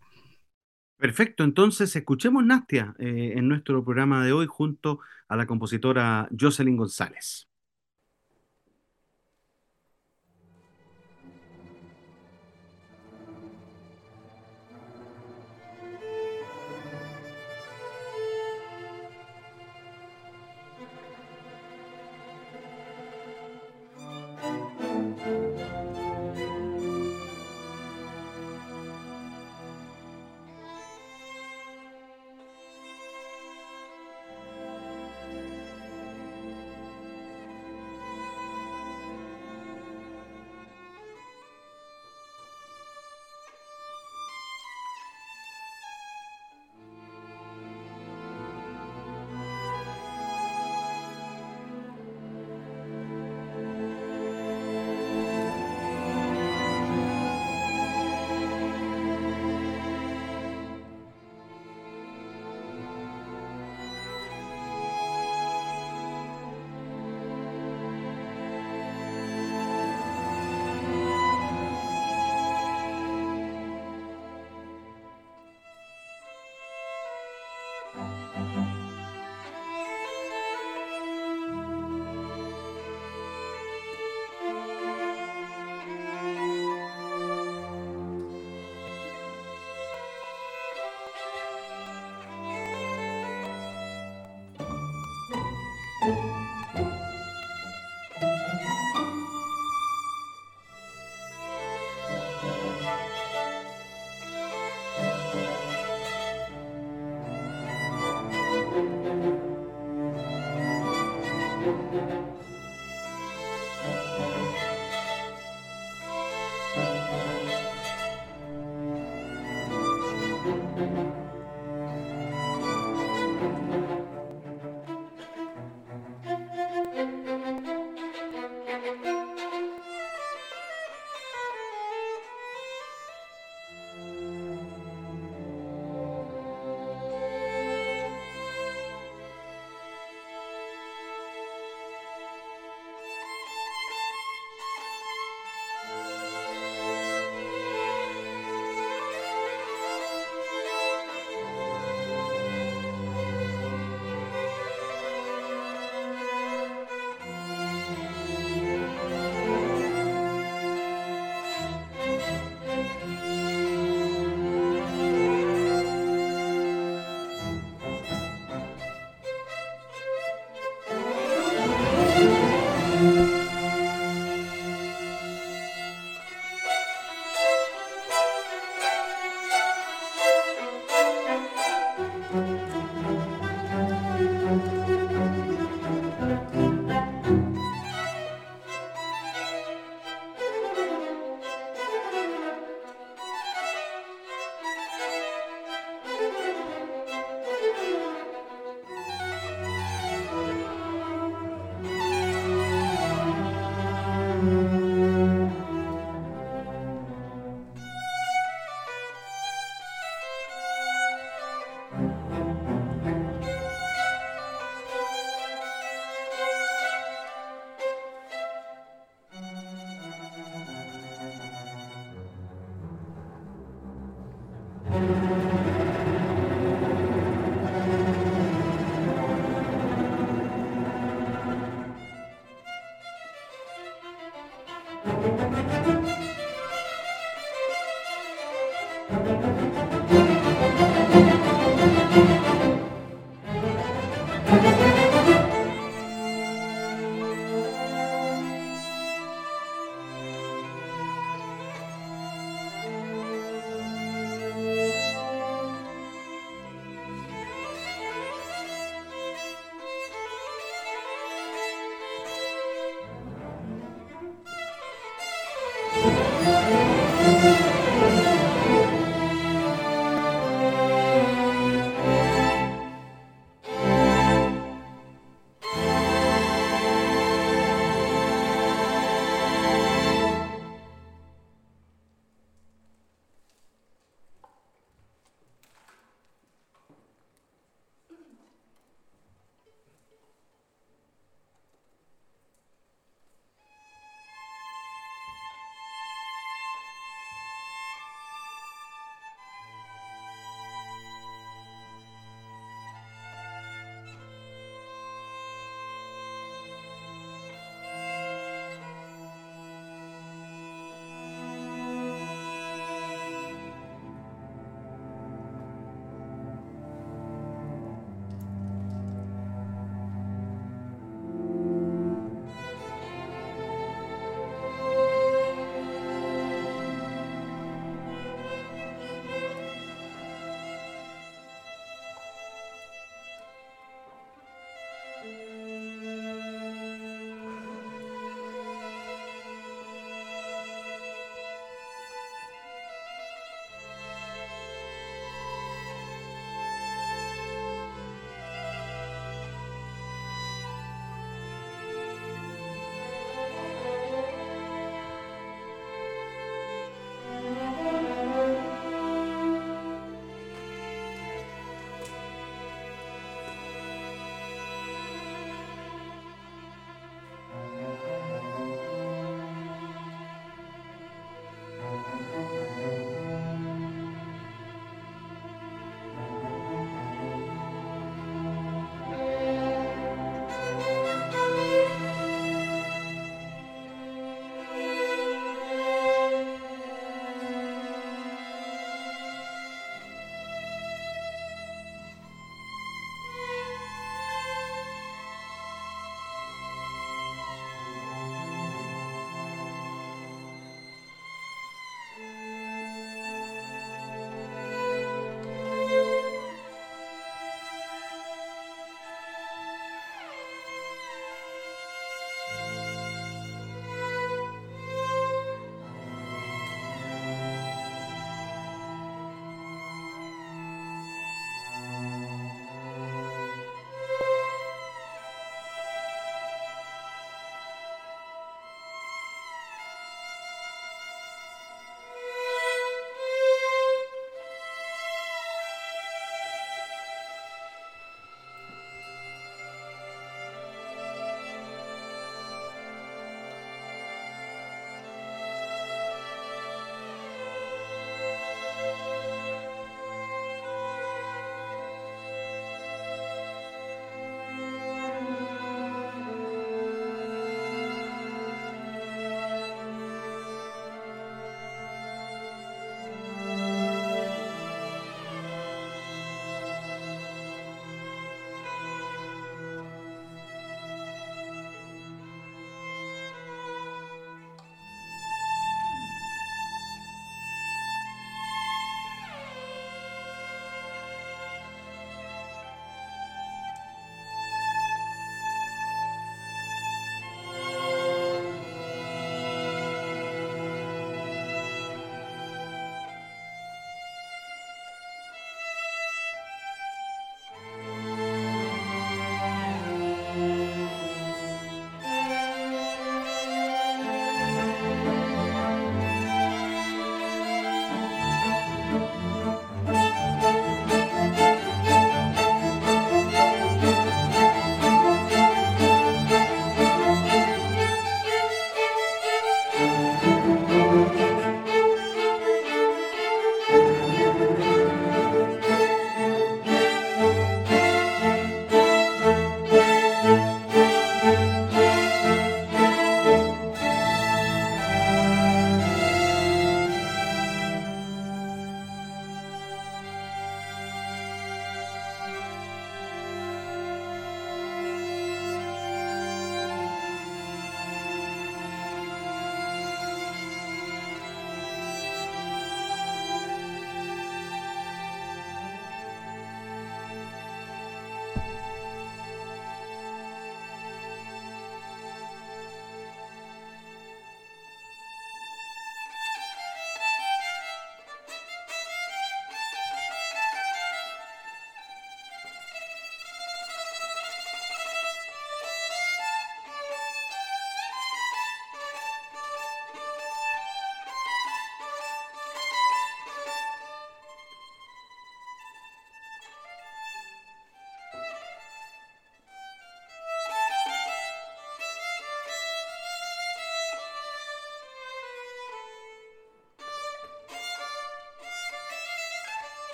Perfecto, 1.04 1.44
entonces 1.44 1.94
escuchemos 1.96 2.46
Nastia 2.46 2.94
eh, 2.98 3.34
en 3.36 3.46
nuestro 3.46 3.84
programa 3.84 4.24
de 4.24 4.32
hoy 4.32 4.46
junto 4.48 5.00
a 5.28 5.36
la 5.36 5.46
compositora 5.46 6.30
Jocelyn 6.34 6.78
González. 6.78 7.46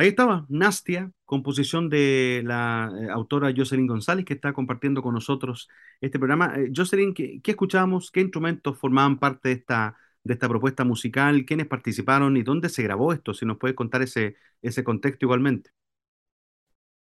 Ahí 0.00 0.08
estaba, 0.10 0.46
Nastia, 0.48 1.10
composición 1.24 1.88
de 1.88 2.42
la 2.44 2.88
eh, 3.02 3.08
autora 3.10 3.52
Jocelyn 3.56 3.88
González, 3.88 4.24
que 4.24 4.34
está 4.34 4.52
compartiendo 4.52 5.02
con 5.02 5.12
nosotros 5.12 5.68
este 6.00 6.20
programa. 6.20 6.54
Eh, 6.56 6.70
Jocelyn, 6.74 7.12
¿qué, 7.14 7.40
qué 7.42 7.50
escuchamos? 7.50 8.12
¿Qué 8.12 8.20
instrumentos 8.20 8.78
formaban 8.78 9.18
parte 9.18 9.48
de 9.48 9.54
esta, 9.56 9.96
de 10.22 10.34
esta 10.34 10.48
propuesta 10.48 10.84
musical? 10.84 11.44
¿Quiénes 11.44 11.66
participaron 11.66 12.36
y 12.36 12.44
dónde 12.44 12.68
se 12.68 12.84
grabó 12.84 13.12
esto? 13.12 13.34
Si 13.34 13.44
nos 13.44 13.58
puedes 13.58 13.74
contar 13.74 14.02
ese, 14.02 14.36
ese 14.62 14.84
contexto 14.84 15.26
igualmente. 15.26 15.70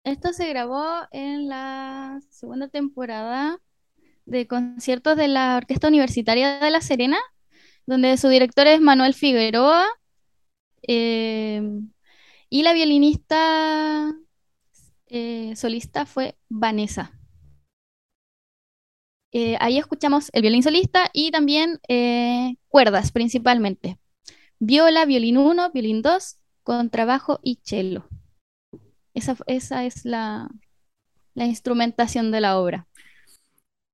Esto 0.02 0.32
se 0.32 0.48
grabó 0.48 1.02
en 1.10 1.48
la 1.48 2.18
segunda 2.30 2.68
temporada 2.68 3.58
de 4.24 4.46
conciertos 4.46 5.18
de 5.18 5.28
la 5.28 5.58
Orquesta 5.58 5.88
Universitaria 5.88 6.60
de 6.60 6.70
La 6.70 6.80
Serena, 6.80 7.18
donde 7.84 8.16
su 8.16 8.28
director 8.28 8.66
es 8.66 8.80
Manuel 8.80 9.12
Figueroa. 9.12 9.84
eh, 10.88 11.62
y 12.48 12.62
la 12.62 12.72
violinista 12.72 14.14
eh, 15.08 15.54
solista 15.56 16.06
fue 16.06 16.36
Vanessa. 16.48 17.12
Eh, 19.32 19.56
ahí 19.60 19.78
escuchamos 19.78 20.30
el 20.32 20.42
violín 20.42 20.62
solista 20.62 21.10
y 21.12 21.30
también 21.30 21.80
eh, 21.88 22.56
cuerdas 22.68 23.12
principalmente. 23.12 23.98
Viola, 24.58 25.04
violín 25.04 25.36
1, 25.36 25.72
violín 25.72 26.00
2, 26.02 26.38
contrabajo 26.62 27.40
y 27.42 27.60
cello. 27.62 28.08
Esa, 29.12 29.36
esa 29.46 29.84
es 29.84 30.04
la, 30.04 30.48
la 31.34 31.44
instrumentación 31.44 32.30
de 32.30 32.40
la 32.40 32.58
obra. 32.58 32.88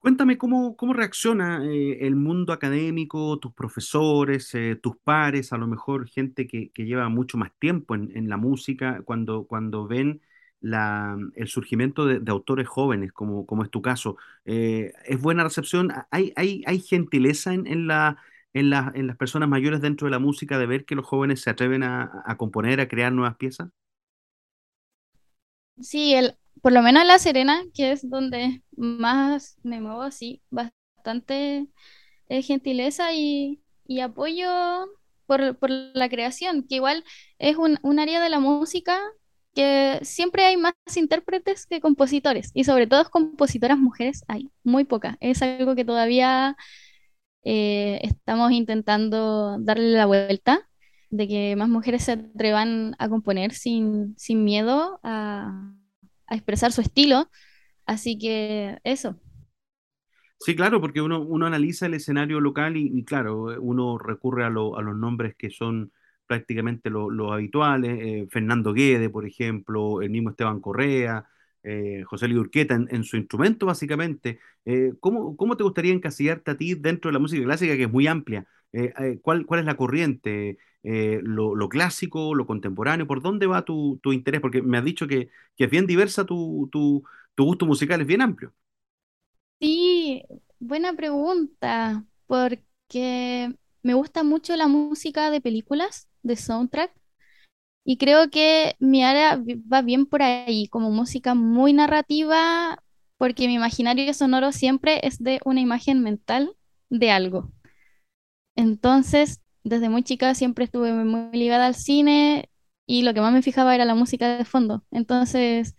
Cuéntame 0.02 0.36
cómo, 0.36 0.76
cómo 0.76 0.94
reacciona 0.94 1.64
eh, 1.64 1.98
el 2.06 2.16
mundo 2.16 2.52
académico, 2.52 3.38
tus 3.38 3.52
profesores, 3.54 4.52
eh, 4.54 4.74
tus 4.76 4.96
pares, 4.96 5.52
a 5.52 5.58
lo 5.58 5.68
mejor 5.68 6.08
gente 6.08 6.48
que, 6.48 6.72
lleva 6.76 7.08
mucho 7.08 7.38
más 7.38 7.52
tiempo 7.60 7.94
en, 7.94 8.28
la 8.28 8.36
música, 8.36 9.02
cuando, 9.04 9.46
cuando 9.46 9.86
ven 9.86 10.20
el 10.60 11.48
surgimiento 11.48 12.04
de, 12.06 12.20
autores 12.32 12.66
jóvenes, 12.68 13.12
como, 13.12 13.46
como 13.46 13.62
es 13.62 13.70
tu 13.70 13.80
caso. 13.82 14.16
Eh, 14.44 14.92
¿es 15.06 15.20
buena 15.20 15.44
recepción? 15.44 15.92
¿Hay, 16.10 16.32
hay, 16.36 16.80
gentileza 16.80 17.54
en, 17.54 17.66
en 17.68 17.86
la- 17.86 18.16
en 18.54 18.70
las 19.06 19.16
personas 19.16 19.48
mayores 19.48 19.80
dentro 19.80 20.06
de 20.06 20.10
la 20.10 20.18
música 20.18 20.58
de 20.58 20.66
ver 20.66 20.84
que 20.84 20.94
los 20.96 21.06
jóvenes 21.06 21.40
se 21.42 21.50
atreven 21.50 21.84
a, 21.84 22.22
a 22.26 22.36
componer, 22.36 22.80
a 22.80 22.88
crear 22.88 23.12
nuevas 23.12 23.36
piezas? 23.36 23.70
Sí, 25.80 26.14
el, 26.14 26.36
por 26.62 26.72
lo 26.72 26.82
menos 26.82 27.02
en 27.02 27.08
La 27.08 27.18
Serena, 27.18 27.62
que 27.74 27.92
es 27.92 28.08
donde 28.08 28.62
más 28.76 29.56
me 29.62 29.80
muevo, 29.80 30.10
sí, 30.10 30.42
bastante 30.50 31.68
eh, 32.28 32.42
gentileza 32.42 33.12
y, 33.14 33.62
y 33.86 34.00
apoyo 34.00 34.48
por, 35.26 35.58
por 35.58 35.70
la 35.70 36.08
creación, 36.08 36.64
que 36.68 36.76
igual 36.76 37.04
es 37.38 37.56
un, 37.56 37.78
un 37.82 37.98
área 37.98 38.22
de 38.22 38.30
la 38.30 38.40
música 38.40 39.00
que 39.54 40.00
siempre 40.02 40.44
hay 40.44 40.56
más 40.56 40.74
intérpretes 40.96 41.66
que 41.66 41.80
compositores, 41.80 42.50
y 42.54 42.64
sobre 42.64 42.86
todo 42.86 43.08
compositoras 43.10 43.78
mujeres 43.78 44.24
hay 44.28 44.50
muy 44.64 44.84
pocas. 44.84 45.16
Es 45.20 45.42
algo 45.42 45.74
que 45.74 45.84
todavía 45.84 46.56
eh, 47.44 48.00
estamos 48.02 48.52
intentando 48.52 49.58
darle 49.60 49.90
la 49.92 50.06
vuelta, 50.06 50.68
de 51.10 51.28
que 51.28 51.56
más 51.56 51.68
mujeres 51.68 52.04
se 52.04 52.12
atrevan 52.12 52.94
a 52.98 53.08
componer 53.08 53.52
sin, 53.52 54.14
sin 54.18 54.44
miedo 54.44 55.00
a, 55.02 55.74
a 56.32 56.36
expresar 56.36 56.72
su 56.72 56.80
estilo. 56.82 57.30
Así 57.86 58.18
que 58.18 58.78
eso. 58.84 59.20
Sí, 60.38 60.56
claro, 60.56 60.80
porque 60.80 61.00
uno, 61.00 61.20
uno 61.20 61.46
analiza 61.46 61.86
el 61.86 61.94
escenario 61.94 62.40
local 62.40 62.76
y, 62.76 63.04
claro, 63.04 63.44
uno 63.60 63.96
recurre 63.98 64.44
a, 64.44 64.50
lo- 64.50 64.76
a 64.76 64.82
los 64.82 64.96
nombres 64.96 65.36
que 65.36 65.50
son 65.50 65.92
prácticamente 66.26 66.90
lo- 66.90 67.10
los 67.10 67.30
habituales, 67.32 67.98
eh, 68.00 68.26
Fernando 68.30 68.72
Guede, 68.72 69.08
por 69.08 69.24
ejemplo, 69.26 70.02
el 70.02 70.10
mismo 70.10 70.30
Esteban 70.30 70.60
Correa, 70.60 71.24
eh, 71.62 72.02
José 72.04 72.28
Luis 72.28 72.40
Urqueta 72.40 72.74
en, 72.74 73.04
su 73.04 73.16
instrumento 73.16 73.66
básicamente. 73.66 74.40
Eh, 74.64 74.92
¿cómo, 75.00 75.36
cómo 75.36 75.56
te 75.56 75.64
gustaría 75.64 75.92
encasillarte 75.92 76.50
a 76.50 76.56
ti 76.56 76.74
dentro 76.74 77.08
de 77.08 77.12
la 77.14 77.18
música 77.18 77.44
clásica 77.44 77.76
que 77.76 77.84
es 77.84 77.92
muy 77.92 78.06
amplia? 78.06 78.46
Eh, 78.72 79.18
¿cuál, 79.22 79.46
cuál 79.46 79.60
es 79.60 79.66
la 79.66 79.76
corriente? 79.76 80.58
Lo, 80.84 81.54
lo 81.54 81.68
clásico, 81.68 82.34
lo 82.34 82.46
contemporáneo? 82.46 83.06
¿Por 83.06 83.22
dónde 83.22 83.46
va 83.46 83.64
tu, 83.64 84.00
tu 84.02 84.12
interés? 84.12 84.40
Porque 84.40 84.62
me 84.62 84.78
has 84.78 84.84
dicho 84.84 85.06
que, 85.06 85.30
que 85.56 85.64
es 85.64 85.70
bien 85.70 85.86
diversa 85.86 86.24
tu, 86.26 86.68
tu, 86.72 87.04
tu 87.34 87.44
gusto 87.44 87.66
musical, 87.66 88.00
es 88.00 88.06
bien 88.06 88.22
amplio. 88.22 88.52
Sí, 89.60 90.24
buena 90.58 90.92
pregunta, 90.94 92.04
porque 92.26 93.54
me 93.82 93.94
gusta 93.94 94.24
mucho 94.24 94.56
la 94.56 94.66
música 94.66 95.30
de 95.30 95.40
películas, 95.40 96.08
de 96.22 96.36
soundtrack, 96.36 96.92
y 97.84 97.96
creo 97.98 98.30
que 98.30 98.76
mi 98.80 99.04
área 99.04 99.40
va 99.72 99.82
bien 99.82 100.06
por 100.06 100.22
ahí, 100.22 100.68
como 100.68 100.90
música 100.90 101.34
muy 101.34 101.72
narrativa, 101.72 102.82
porque 103.18 103.46
mi 103.48 103.54
imaginario 103.54 104.12
sonoro 104.14 104.52
siempre 104.52 105.00
es 105.06 105.18
de 105.22 105.40
una 105.44 105.60
imagen 105.60 106.02
mental 106.02 106.56
de 106.90 107.10
algo. 107.10 107.52
Entonces, 108.56 109.40
desde 109.64 109.88
muy 109.88 110.02
chica 110.02 110.34
siempre 110.34 110.64
estuve 110.64 110.92
muy 110.92 111.32
ligada 111.38 111.66
al 111.66 111.74
cine 111.74 112.50
y 112.86 113.02
lo 113.02 113.14
que 113.14 113.20
más 113.20 113.32
me 113.32 113.42
fijaba 113.42 113.74
era 113.74 113.84
la 113.84 113.94
música 113.94 114.36
de 114.36 114.44
fondo. 114.44 114.84
Entonces, 114.90 115.74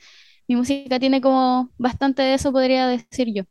mi 0.48 0.56
música 0.56 1.00
tiene 1.00 1.22
como 1.22 1.72
bastante 1.78 2.22
de 2.24 2.34
eso, 2.36 2.52
podría 2.52 2.88
decir 2.88 3.34
yo. 3.34 3.44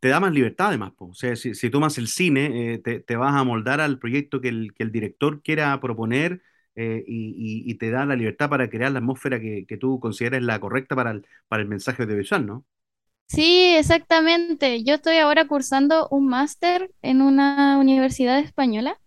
te 0.00 0.08
da 0.08 0.20
más 0.20 0.32
libertad 0.32 0.68
además, 0.68 0.92
po. 0.96 1.06
O 1.06 1.14
sea, 1.14 1.34
si, 1.36 1.54
si 1.54 1.70
tomas 1.70 1.96
el 1.98 2.08
cine, 2.08 2.74
eh, 2.74 2.78
te, 2.78 3.00
te 3.00 3.16
vas 3.16 3.34
a 3.34 3.44
moldar 3.44 3.80
al 3.80 3.98
proyecto 3.98 4.40
que 4.40 4.48
el, 4.48 4.74
que 4.74 4.82
el 4.82 4.92
director 4.92 5.42
quiera 5.42 5.78
proponer 5.80 6.42
eh, 6.76 7.04
y, 7.06 7.74
te 7.76 7.90
da 7.90 8.06
la 8.06 8.16
libertad 8.16 8.48
para 8.48 8.68
crear 8.68 8.92
la 8.92 8.98
atmósfera 8.98 9.40
que, 9.40 9.64
que 9.66 9.76
tú 9.76 10.00
consideres 10.00 10.42
la 10.42 10.58
correcta 10.60 10.96
para 10.96 11.12
el, 11.12 11.26
para 11.48 11.62
el 11.62 11.68
mensaje 11.68 12.02
audiovisual, 12.02 12.46
¿no? 12.46 12.64
Sí, 13.26 13.74
exactamente. 13.76 14.84
Yo 14.84 14.94
estoy 14.94 15.16
ahora 15.16 15.46
cursando 15.46 16.08
un 16.10 16.28
máster 16.28 16.90
en 17.02 17.22
una 17.22 17.78
universidad 17.78 18.38
española 18.38 19.00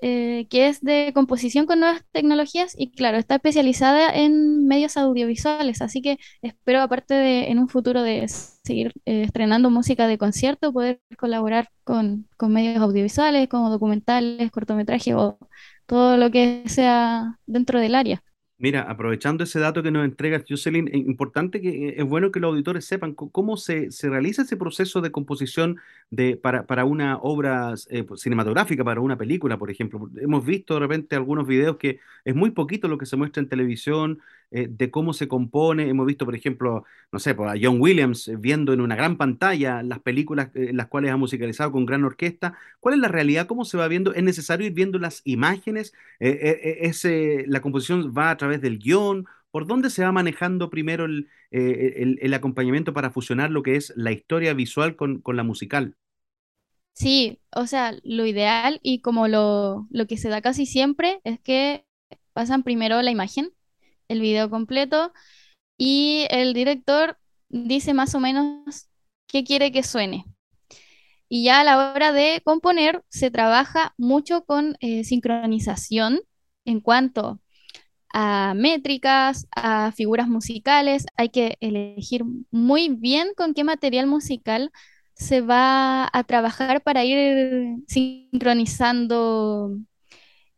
eh, 0.00 0.46
que 0.48 0.68
es 0.68 0.80
de 0.80 1.10
composición 1.12 1.66
con 1.66 1.80
nuevas 1.80 2.04
tecnologías 2.12 2.72
y 2.78 2.92
claro, 2.92 3.18
está 3.18 3.34
especializada 3.36 4.10
en 4.14 4.64
medios 4.68 4.96
audiovisuales, 4.96 5.82
así 5.82 6.02
que 6.02 6.18
espero 6.40 6.82
aparte 6.82 7.14
de 7.14 7.48
en 7.50 7.58
un 7.58 7.68
futuro 7.68 8.02
de 8.02 8.28
seguir 8.28 8.92
eh, 9.06 9.22
estrenando 9.22 9.70
música 9.70 10.06
de 10.06 10.16
concierto, 10.16 10.72
poder 10.72 11.00
colaborar 11.18 11.70
con, 11.82 12.28
con 12.36 12.52
medios 12.52 12.80
audiovisuales 12.80 13.48
como 13.48 13.70
documentales, 13.70 14.52
cortometrajes 14.52 15.14
o 15.16 15.38
todo 15.88 16.18
lo 16.18 16.30
que 16.32 16.64
sea 16.68 17.40
dentro 17.46 17.80
del 17.80 17.96
área. 17.96 18.22
Mira, 18.60 18.82
aprovechando 18.90 19.44
ese 19.44 19.60
dato 19.60 19.84
que 19.84 19.92
nos 19.92 20.04
entregas, 20.04 20.42
Jocelyn, 20.48 20.88
es 20.88 20.94
importante 21.06 21.60
que 21.60 21.90
eh, 21.90 21.94
es 21.98 22.04
bueno 22.04 22.32
que 22.32 22.40
los 22.40 22.48
auditores 22.50 22.84
sepan 22.86 23.14
cómo 23.14 23.56
se, 23.56 23.92
se 23.92 24.08
realiza 24.10 24.42
ese 24.42 24.56
proceso 24.56 25.00
de 25.00 25.12
composición 25.12 25.76
de, 26.10 26.36
para, 26.36 26.66
para 26.66 26.84
una 26.84 27.18
obra 27.18 27.74
eh, 27.88 28.02
pues, 28.02 28.20
cinematográfica, 28.20 28.82
para 28.82 29.00
una 29.00 29.16
película, 29.16 29.58
por 29.58 29.70
ejemplo. 29.70 30.10
Hemos 30.20 30.44
visto 30.44 30.74
de 30.74 30.80
repente 30.80 31.14
algunos 31.14 31.46
videos 31.46 31.76
que 31.76 32.00
es 32.24 32.34
muy 32.34 32.50
poquito 32.50 32.88
lo 32.88 32.98
que 32.98 33.06
se 33.06 33.14
muestra 33.16 33.40
en 33.40 33.48
televisión, 33.48 34.18
eh, 34.50 34.66
de 34.68 34.90
cómo 34.90 35.12
se 35.12 35.28
compone. 35.28 35.88
Hemos 35.88 36.06
visto, 36.06 36.24
por 36.24 36.34
ejemplo, 36.34 36.84
no 37.12 37.18
sé, 37.20 37.34
pues, 37.36 37.50
a 37.50 37.54
John 37.62 37.80
Williams 37.80 38.26
eh, 38.26 38.36
viendo 38.38 38.72
en 38.72 38.80
una 38.80 38.96
gran 38.96 39.16
pantalla 39.16 39.82
las 39.84 40.00
películas 40.00 40.50
eh, 40.54 40.72
las 40.72 40.88
cuales 40.88 41.12
ha 41.12 41.16
musicalizado 41.16 41.70
con 41.70 41.86
gran 41.86 42.02
orquesta. 42.04 42.54
¿Cuál 42.80 42.94
es 42.94 43.00
la 43.00 43.08
realidad? 43.08 43.46
¿Cómo 43.46 43.64
se 43.64 43.76
va 43.76 43.86
viendo? 43.86 44.14
¿Es 44.14 44.22
necesario 44.24 44.66
ir 44.66 44.72
viendo 44.72 44.98
las 44.98 45.20
imágenes? 45.24 45.92
Eh, 46.20 46.30
eh, 46.42 46.60
eh, 46.62 46.78
ese- 46.82 47.44
la 47.46 47.60
composición 47.60 48.12
va 48.16 48.30
a 48.30 48.36
través 48.36 48.47
del 48.56 48.78
guion. 48.78 49.26
¿Por 49.50 49.66
dónde 49.66 49.90
se 49.90 50.02
va 50.04 50.12
manejando 50.12 50.70
primero 50.70 51.04
el, 51.06 51.28
eh, 51.50 51.94
el- 51.98 52.18
el 52.20 52.34
acompañamiento 52.34 52.92
para 52.94 53.10
fusionar 53.10 53.50
lo 53.50 53.62
que 53.62 53.76
es 53.76 53.92
la 53.96 54.12
historia 54.12 54.54
visual 54.54 54.96
con, 54.96 55.20
con 55.20 55.36
la 55.36 55.42
musical? 55.44 55.96
Sí, 56.94 57.40
o 57.54 57.66
sea, 57.66 57.94
lo 58.02 58.26
ideal 58.26 58.80
y 58.82 59.00
como 59.02 59.28
lo, 59.28 59.86
lo 59.90 60.06
que 60.06 60.16
se 60.16 60.28
da 60.28 60.42
casi 60.42 60.66
siempre 60.66 61.20
es 61.24 61.38
que 61.40 61.86
pasan 62.32 62.62
primero 62.64 63.00
la 63.02 63.10
imagen, 63.10 63.52
el 64.08 64.20
video 64.20 64.50
completo, 64.50 65.12
y 65.78 66.26
el 66.30 66.54
director 66.54 67.18
dice 67.50 67.94
más 67.94 68.14
o 68.14 68.20
menos 68.20 68.88
qué 69.28 69.44
quiere 69.44 69.72
que 69.72 69.82
suene. 69.84 70.26
Y 71.28 71.44
ya 71.44 71.60
a 71.60 71.64
la 71.64 71.92
hora 71.92 72.12
de 72.12 72.40
componer 72.44 73.04
se 73.08 73.30
trabaja 73.30 73.94
mucho 73.98 74.44
con 74.44 74.76
eh, 74.80 75.04
sincronización 75.04 76.20
en 76.64 76.80
cuanto 76.80 77.40
a 78.12 78.54
métricas, 78.54 79.46
a 79.54 79.92
figuras 79.92 80.28
musicales. 80.28 81.06
Hay 81.16 81.30
que 81.30 81.56
elegir 81.60 82.24
muy 82.50 82.88
bien 82.88 83.28
con 83.36 83.54
qué 83.54 83.64
material 83.64 84.06
musical 84.06 84.70
se 85.14 85.40
va 85.40 86.08
a 86.12 86.24
trabajar 86.24 86.82
para 86.82 87.04
ir 87.04 87.76
sincronizando 87.88 89.76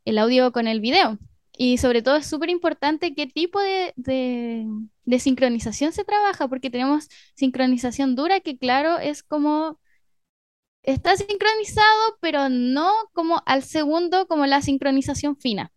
el 0.05 0.19
audio 0.19 0.53
con 0.53 0.67
el 0.69 0.81
video. 0.81 1.19
Y 1.57 1.79
sobre 1.79 2.03
todo 2.03 2.17
es 2.17 2.27
súper 2.27 2.51
importante 2.51 3.15
qué 3.15 3.27
tipo 3.27 3.61
de, 3.61 3.93
de, 3.97 4.67
de 5.05 5.19
sincronización 5.19 5.93
se 5.93 6.05
trabaja, 6.05 6.49
porque 6.49 6.71
tenemos 6.71 7.09
sincronización 7.35 8.17
dura, 8.17 8.41
que 8.41 8.57
claro, 8.59 8.99
es 8.99 9.23
como 9.23 9.79
está 10.83 11.17
sincronizado, 11.17 12.19
pero 12.21 12.49
no 12.49 12.91
como 13.13 13.43
al 13.47 13.63
segundo, 13.63 14.27
como 14.27 14.47
la 14.47 14.63
sincronización 14.63 15.37
fina. 15.37 15.73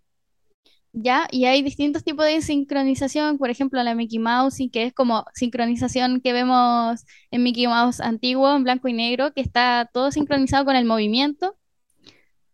¿Ya? 0.96 1.28
Y 1.32 1.46
hay 1.46 1.64
distintos 1.64 2.04
tipos 2.04 2.26
de 2.26 2.42
sincronización, 2.42 3.40
por 3.40 3.50
ejemplo, 3.50 3.82
la 3.82 3.96
Mickey 3.96 4.20
Mouse, 4.20 4.60
y 4.60 4.70
que 4.70 4.84
es 4.84 4.94
como 4.94 5.26
sincronización 5.34 6.22
que 6.22 6.34
vemos 6.34 7.04
en 7.32 7.42
Mickey 7.42 7.66
Mouse 7.66 8.00
antiguo, 8.00 8.56
en 8.56 8.64
blanco 8.64 8.88
y 8.88 8.94
negro, 8.94 9.34
que 9.34 9.42
está 9.42 9.90
todo 9.92 10.12
sincronizado 10.12 10.66
con 10.66 10.76
el 10.76 10.86
movimiento. 10.86 11.58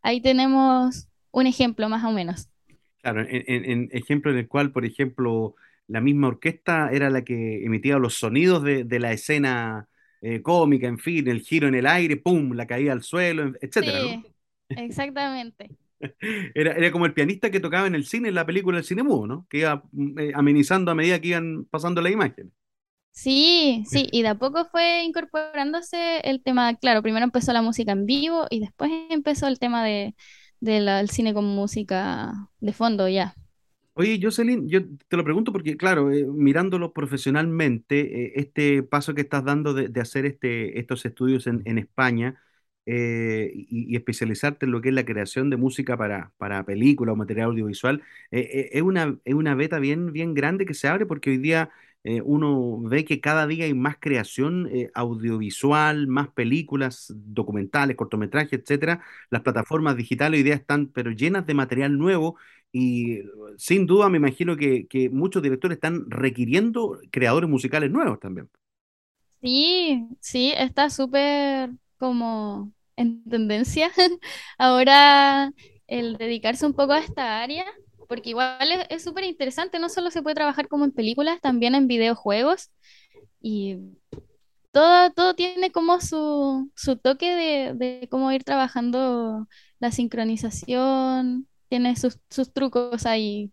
Ahí 0.02 0.22
tenemos 0.22 1.10
un 1.32 1.48
ejemplo 1.48 1.90
más 1.90 2.06
o 2.06 2.12
menos. 2.12 2.50
Claro, 3.02 3.26
en, 3.30 3.90
ejemplo 3.92 4.32
en 4.32 4.38
el 4.38 4.48
cual, 4.48 4.72
por 4.72 4.86
ejemplo, 4.86 5.56
la 5.88 6.00
misma 6.00 6.30
orquesta 6.30 6.90
era 6.92 7.10
la 7.10 7.24
que 7.24 7.66
emitía 7.66 7.98
los 7.98 8.16
sonidos 8.16 8.64
de, 8.64 8.86
de 8.86 9.00
la 9.00 9.12
escena 9.12 9.90
eh, 10.22 10.42
cómica, 10.42 10.88
en 10.88 11.00
fin, 11.00 11.28
el 11.28 11.42
giro 11.42 11.68
en 11.68 11.76
el 11.76 11.88
aire, 11.88 12.18
¡pum!, 12.18 12.52
la 12.54 12.68
caída 12.68 12.92
al 12.92 13.04
suelo, 13.04 13.54
etcétera, 13.62 14.00
¿no? 14.02 14.10
Sí, 14.10 14.26
exactamente. 14.70 15.70
Era, 16.56 16.74
era 16.74 16.92
como 16.92 17.06
el 17.06 17.14
pianista 17.14 17.52
que 17.52 17.60
tocaba 17.60 17.88
en 17.88 17.96
el 17.96 18.06
cine, 18.06 18.30
en 18.30 18.36
la 18.36 18.46
película 18.46 18.78
El 18.78 18.84
Cine 18.84 19.04
Mudo, 19.04 19.28
¿no? 19.28 19.48
Que 19.50 19.60
iba 19.60 19.84
mm, 19.92 20.20
eh, 20.20 20.32
amenizando 20.36 20.92
a 20.92 20.96
medida 20.96 21.20
que 21.22 21.30
iban 21.30 21.66
pasando 21.66 22.02
las 22.02 22.12
imágenes. 22.14 22.54
Sí, 23.12 23.84
sí, 23.90 24.08
y 24.12 24.22
de 24.22 24.30
a 24.30 24.36
poco 24.36 24.66
fue 24.66 25.04
incorporándose 25.04 26.20
el 26.22 26.42
tema, 26.42 26.76
claro, 26.76 27.02
primero 27.02 27.26
empezó 27.26 27.52
la 27.52 27.62
música 27.62 27.92
en 27.92 28.06
vivo 28.06 28.48
y 28.50 28.62
después 28.62 28.92
empezó 29.10 29.48
el 29.48 29.60
tema 29.60 29.84
de, 29.84 30.16
de 30.62 30.80
la- 30.80 31.02
el 31.02 31.10
cine 31.10 31.34
con 31.34 31.44
música 31.46 32.32
de 32.62 32.72
fondo 32.74 33.10
ya. 33.10 33.36
Oye, 33.94 34.18
Jocelyn, 34.22 34.70
yo 34.70 34.80
te 35.10 35.18
lo 35.18 35.26
pregunto 35.26 35.52
porque, 35.52 35.76
claro, 35.76 36.10
eh, 36.12 36.26
mirándolo 36.26 36.94
profesionalmente, 36.94 38.28
eh, 38.28 38.34
este 38.36 38.82
paso 38.82 39.14
que 39.14 39.22
estás 39.22 39.44
dando 39.44 39.74
de, 39.74 39.90
de 39.90 40.00
hacer 40.02 40.26
este, 40.26 40.80
estos 40.80 41.06
estudios 41.06 41.48
en, 41.48 41.62
en 41.66 41.78
España 41.80 42.42
eh, 42.92 43.52
y, 43.54 43.96
especializarte 43.96 44.66
en 44.66 44.72
lo 44.72 44.82
que 44.82 44.90
es 44.90 44.96
la 44.96 45.06
creación 45.06 45.52
de 45.52 45.58
música 45.58 45.96
para, 45.96 46.32
para 46.38 46.66
película 46.66 47.12
o 47.12 47.16
material 47.16 47.50
audiovisual, 47.50 48.02
eh, 48.32 48.50
eh, 48.52 48.70
es 48.74 48.82
una, 48.82 49.16
es 49.26 49.36
una 49.36 49.54
beta 49.54 49.78
bien, 49.78 50.12
bien 50.12 50.34
grande 50.34 50.66
que 50.66 50.74
se 50.74 50.88
abre 50.88 51.06
porque 51.06 51.30
hoy 51.30 51.38
día 51.38 51.70
uno 52.24 52.80
ve 52.80 53.04
que 53.06 53.20
cada 53.20 53.46
día 53.46 53.66
hay 53.66 53.74
más 53.74 53.98
creación 54.00 54.70
audiovisual, 54.96 56.08
más 56.08 56.30
películas, 56.30 57.14
documentales, 57.14 57.98
cortometrajes, 57.98 58.62
etcétera. 58.62 59.04
Las 59.30 59.42
plataformas 59.42 59.98
digitales 59.98 60.40
hoy 60.40 60.44
día 60.44 60.56
están 60.56 60.88
pero 60.88 61.12
llenas 61.12 61.46
de 61.46 61.54
material 61.54 61.98
nuevo. 61.98 62.38
Y 62.72 63.20
sin 63.58 63.86
duda 63.86 64.10
me 64.10 64.18
imagino 64.18 64.56
que, 64.56 64.88
que 64.88 65.10
muchos 65.10 65.44
directores 65.44 65.76
están 65.76 66.10
requiriendo 66.10 67.00
creadores 67.12 67.50
musicales 67.50 67.92
nuevos 67.92 68.20
también. 68.20 68.50
Sí, 69.42 70.08
sí, 70.22 70.54
está 70.56 70.90
súper 70.90 71.72
como 71.98 72.72
en 73.00 73.24
tendencia 73.26 73.92
ahora 74.60 75.52
el 75.88 76.18
dedicarse 76.18 76.66
un 76.66 76.74
poco 76.74 76.94
a 76.94 77.00
esta 77.00 77.42
área, 77.42 77.66
porque 78.08 78.32
igual 78.32 78.60
es 78.90 79.04
súper 79.04 79.24
interesante, 79.26 79.80
no 79.80 79.90
solo 79.90 80.12
se 80.12 80.22
puede 80.24 80.36
trabajar 80.36 80.68
como 80.68 80.86
en 80.86 80.92
películas, 80.92 81.42
también 81.42 81.76
en 81.76 81.88
videojuegos 81.88 82.72
y 83.42 83.78
todo, 84.72 85.12
todo 85.12 85.36
tiene 85.36 85.72
como 85.72 86.00
su, 86.02 86.72
su 86.76 86.98
toque 86.98 87.36
de, 87.36 87.74
de 87.76 88.08
cómo 88.10 88.32
ir 88.32 88.44
trabajando 88.44 89.48
la 89.80 89.92
sincronización, 89.92 91.48
tiene 91.70 91.96
sus, 91.96 92.20
sus 92.30 92.54
trucos 92.54 93.06
ahí. 93.06 93.52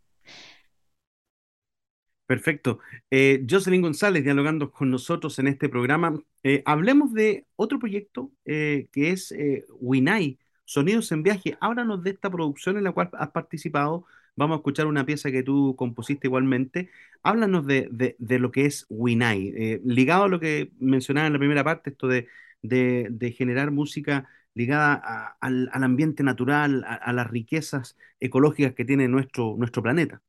Perfecto. 2.27 2.81
Eh, 3.11 3.47
Jocelyn 3.49 3.83
González 3.83 4.25
dialogando 4.25 4.73
con 4.73 4.91
nosotros 4.91 5.39
en 5.39 5.47
este 5.47 5.69
programa. 5.69 6.21
Eh, 6.43 6.61
hablemos 6.67 7.13
de 7.13 7.47
otro 7.55 7.79
proyecto 7.79 8.33
eh, 8.45 8.89
que 8.93 9.11
es 9.13 9.31
eh, 9.33 9.65
Winai, 9.81 10.37
Sonidos 10.65 11.13
en 11.13 11.23
Viaje. 11.23 11.57
Háblanos 11.61 12.03
de 12.03 12.11
esta 12.11 12.29
producción 12.29 12.79
en 12.79 12.85
la 12.85 12.91
cual 12.93 13.11
has 13.13 13.31
participado. 13.31 14.07
Vamos 14.35 14.57
a 14.57 14.59
escuchar 14.59 14.87
una 14.89 15.07
pieza 15.07 15.31
que 15.31 15.45
tú 15.45 15.77
compusiste 15.77 16.27
igualmente. 16.27 16.91
Háblanos 17.23 17.65
de, 17.67 17.89
de- 18.19 18.39
lo 18.41 18.51
que 18.51 18.67
es 18.67 18.87
Winai, 18.89 19.81
ligado 19.85 20.25
a 20.25 20.29
lo 20.29 20.41
que 20.41 20.73
mencionaba 20.81 21.29
en 21.29 21.33
la 21.35 21.39
primera 21.39 21.63
parte, 21.65 21.91
esto 21.91 22.09
de, 22.09 22.27
de- 22.63 23.31
generar 23.33 23.71
música 23.71 24.29
ligada 24.55 25.37
al, 25.41 25.69
al 25.73 25.85
ambiente 25.85 26.23
natural, 26.25 26.83
a, 26.85 26.95
a 26.95 27.13
las 27.13 27.31
riquezas 27.31 27.97
ecológicas 28.21 28.75
que 28.75 28.85
tiene 28.85 29.07
nuestro, 29.09 29.55
nuestro 29.59 29.83
planeta. 29.83 30.23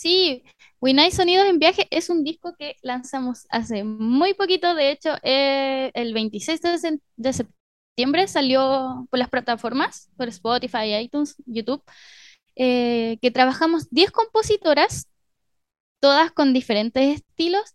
Sí, 0.00 0.44
Winay 0.80 1.10
Sonidos 1.10 1.46
en 1.48 1.58
Viaje 1.58 1.88
es 1.90 2.08
un 2.08 2.22
disco 2.22 2.54
que 2.56 2.76
lanzamos 2.82 3.46
hace 3.50 3.82
muy 3.82 4.32
poquito, 4.34 4.74
de 4.76 4.92
hecho, 4.92 5.10
eh, 5.24 5.90
el 5.94 6.14
26 6.14 6.60
de, 6.62 6.78
se- 6.78 7.00
de 7.16 7.32
septiembre 7.32 8.28
salió 8.28 9.06
por 9.10 9.18
las 9.18 9.28
plataformas, 9.28 10.08
por 10.16 10.28
Spotify, 10.28 10.94
iTunes, 11.00 11.34
YouTube, 11.46 11.82
eh, 12.56 13.18
que 13.22 13.30
trabajamos 13.32 13.90
10 13.90 14.12
compositoras, 14.12 15.08
todas 16.00 16.32
con 16.32 16.52
diferentes 16.54 17.16
estilos, 17.20 17.74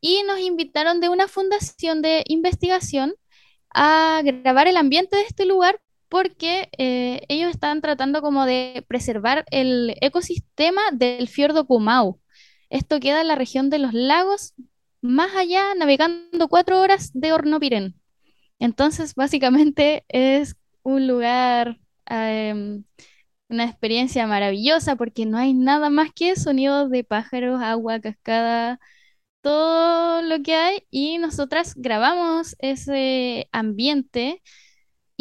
y 0.00 0.22
nos 0.24 0.40
invitaron 0.40 1.00
de 1.00 1.08
una 1.08 1.28
fundación 1.28 2.02
de 2.02 2.24
investigación 2.28 3.14
a 3.74 4.22
grabar 4.24 4.68
el 4.68 4.76
ambiente 4.78 5.16
de 5.16 5.22
este 5.24 5.46
lugar 5.46 5.80
porque 6.12 6.68
eh, 6.76 7.22
ellos 7.28 7.50
están 7.50 7.80
tratando 7.80 8.20
como 8.20 8.44
de 8.44 8.84
preservar 8.86 9.46
el 9.50 9.96
ecosistema 10.02 10.82
del 10.92 11.26
fiordo 11.26 11.66
Kumau. 11.66 12.20
Esto 12.68 13.00
queda 13.00 13.22
en 13.22 13.28
la 13.28 13.34
región 13.34 13.70
de 13.70 13.78
los 13.78 13.94
lagos, 13.94 14.52
más 15.00 15.34
allá, 15.34 15.74
navegando 15.74 16.48
cuatro 16.48 16.82
horas 16.82 17.12
de 17.14 17.32
Hornopiren. 17.32 17.94
Entonces, 18.58 19.14
básicamente 19.14 20.04
es 20.08 20.56
un 20.82 21.06
lugar, 21.06 21.78
em, 22.04 22.84
una 23.48 23.64
experiencia 23.64 24.26
maravillosa 24.26 24.96
porque 24.96 25.24
no 25.24 25.38
hay 25.38 25.54
nada 25.54 25.88
más 25.88 26.10
que 26.14 26.36
sonidos 26.36 26.90
de 26.90 27.04
pájaros, 27.04 27.62
agua, 27.62 28.00
cascada, 28.00 28.78
todo 29.40 30.22
lo 30.22 30.42
que 30.42 30.56
hay 30.56 30.86
y 30.90 31.18
nosotras 31.18 31.74
grabamos 31.76 32.54
ese 32.58 33.48
ambiente 33.52 34.42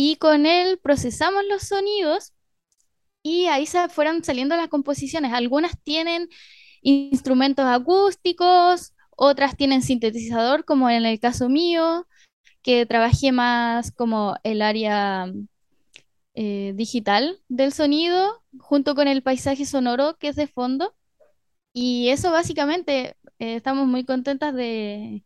y 0.04 0.16
con 0.16 0.48
él 0.48 0.80
procesamos 0.80 1.44
los 1.48 1.62
sonidos 1.62 2.34
y 3.22 3.46
ahí 3.46 3.68
se 3.68 3.88
fueron 3.88 4.24
saliendo 4.24 4.56
las 4.56 4.68
composiciones. 4.68 5.32
Algunas 5.32 5.80
tienen 5.84 6.28
instrumentos 6.82 7.66
acústicos, 7.68 8.96
otras 9.16 9.56
tienen 9.56 9.84
sintetizador, 9.84 10.66
como 10.66 10.90
en 10.90 11.06
el 11.06 11.20
caso 11.20 11.50
mío, 11.50 12.08
que 12.64 12.88
trabajé 12.88 13.32
más 13.32 13.92
como 13.92 14.36
el 14.44 14.64
área 14.64 15.32
eh, 16.34 16.74
digital 16.76 17.40
del 17.48 17.72
sonido, 17.72 18.42
junto 18.58 18.96
con 18.96 19.08
el 19.08 19.22
paisaje 19.22 19.68
sonoro 19.68 20.18
que 20.18 20.30
es 20.30 20.36
de 20.36 20.48
fondo. 20.48 20.96
Y 21.74 22.10
eso 22.10 22.32
básicamente, 22.32 23.18
eh, 23.38 23.56
estamos 23.58 23.86
muy 23.88 24.04
contentas 24.04 24.56
de, 24.56 25.24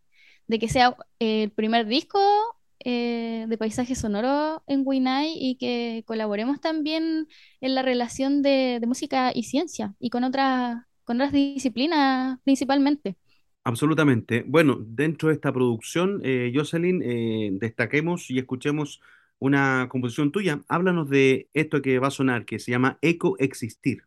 que 0.49 0.67
sea 0.67 0.97
eh, 1.19 1.43
el 1.43 1.51
primer 1.51 1.85
disco 1.87 2.19
eh, 2.85 3.45
de 3.49 3.57
paisaje 3.57 3.95
sonoro 3.95 4.63
en 4.67 4.83
Winai 4.85 5.33
y 5.35 5.57
que 5.57 6.03
colaboremos 6.07 6.61
también 6.61 7.27
en 7.61 7.75
la 7.75 7.81
relación 7.81 8.41
de, 8.41 8.79
de 8.79 8.87
música 8.87 9.31
y 9.35 9.43
ciencia 9.43 9.95
y 9.99 10.09
con 10.09 10.23
otras, 10.23 10.85
con 11.03 11.17
otras 11.17 11.33
disciplinas 11.33 12.39
principalmente. 12.45 13.17
Absolutamente. 13.63 14.43
Bueno, 14.47 14.77
dentro 14.79 15.29
de 15.29 15.35
esta 15.35 15.51
producción, 15.51 16.21
eh, 16.23 16.51
Jocelyn, 16.53 17.01
eh, 17.03 17.49
destaquemos 17.53 18.29
y 18.29 18.37
escuchemos 18.37 19.01
una 19.39 19.87
composición 19.89 20.31
tuya. 20.31 20.63
Háblanos 20.67 21.09
de 21.09 21.49
esto 21.53 21.81
que 21.81 21.97
va 21.99 22.07
a 22.09 22.11
sonar, 22.11 22.45
que 22.45 22.59
se 22.59 22.71
llama 22.71 22.99
Eco 23.01 23.35
Existir. 23.39 24.03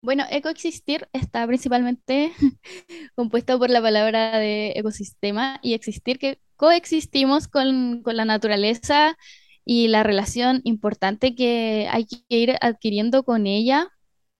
Bueno, 0.00 0.24
ecoexistir 0.30 1.08
está 1.12 1.46
principalmente 1.46 2.32
compuesto 3.16 3.58
por 3.58 3.70
la 3.70 3.82
palabra 3.82 4.38
de 4.38 4.72
ecosistema 4.76 5.58
y 5.62 5.74
existir, 5.74 6.18
que 6.18 6.40
coexistimos 6.56 7.48
con, 7.48 8.02
con 8.02 8.16
la 8.16 8.24
naturaleza 8.24 9.16
y 9.64 9.88
la 9.88 10.02
relación 10.04 10.60
importante 10.64 11.34
que 11.34 11.88
hay 11.90 12.06
que 12.06 12.22
ir 12.28 12.56
adquiriendo 12.60 13.24
con 13.24 13.46
ella 13.46 13.88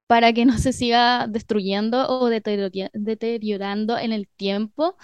para 0.07 0.33
que 0.33 0.47
no 0.47 0.59
se 0.59 0.73
siga 0.73 1.27
destruyendo 1.29 2.09
o 2.09 2.29
deteriorando 2.29 3.99
en 3.99 4.13
el 4.13 4.29
tiempo. 4.29 4.97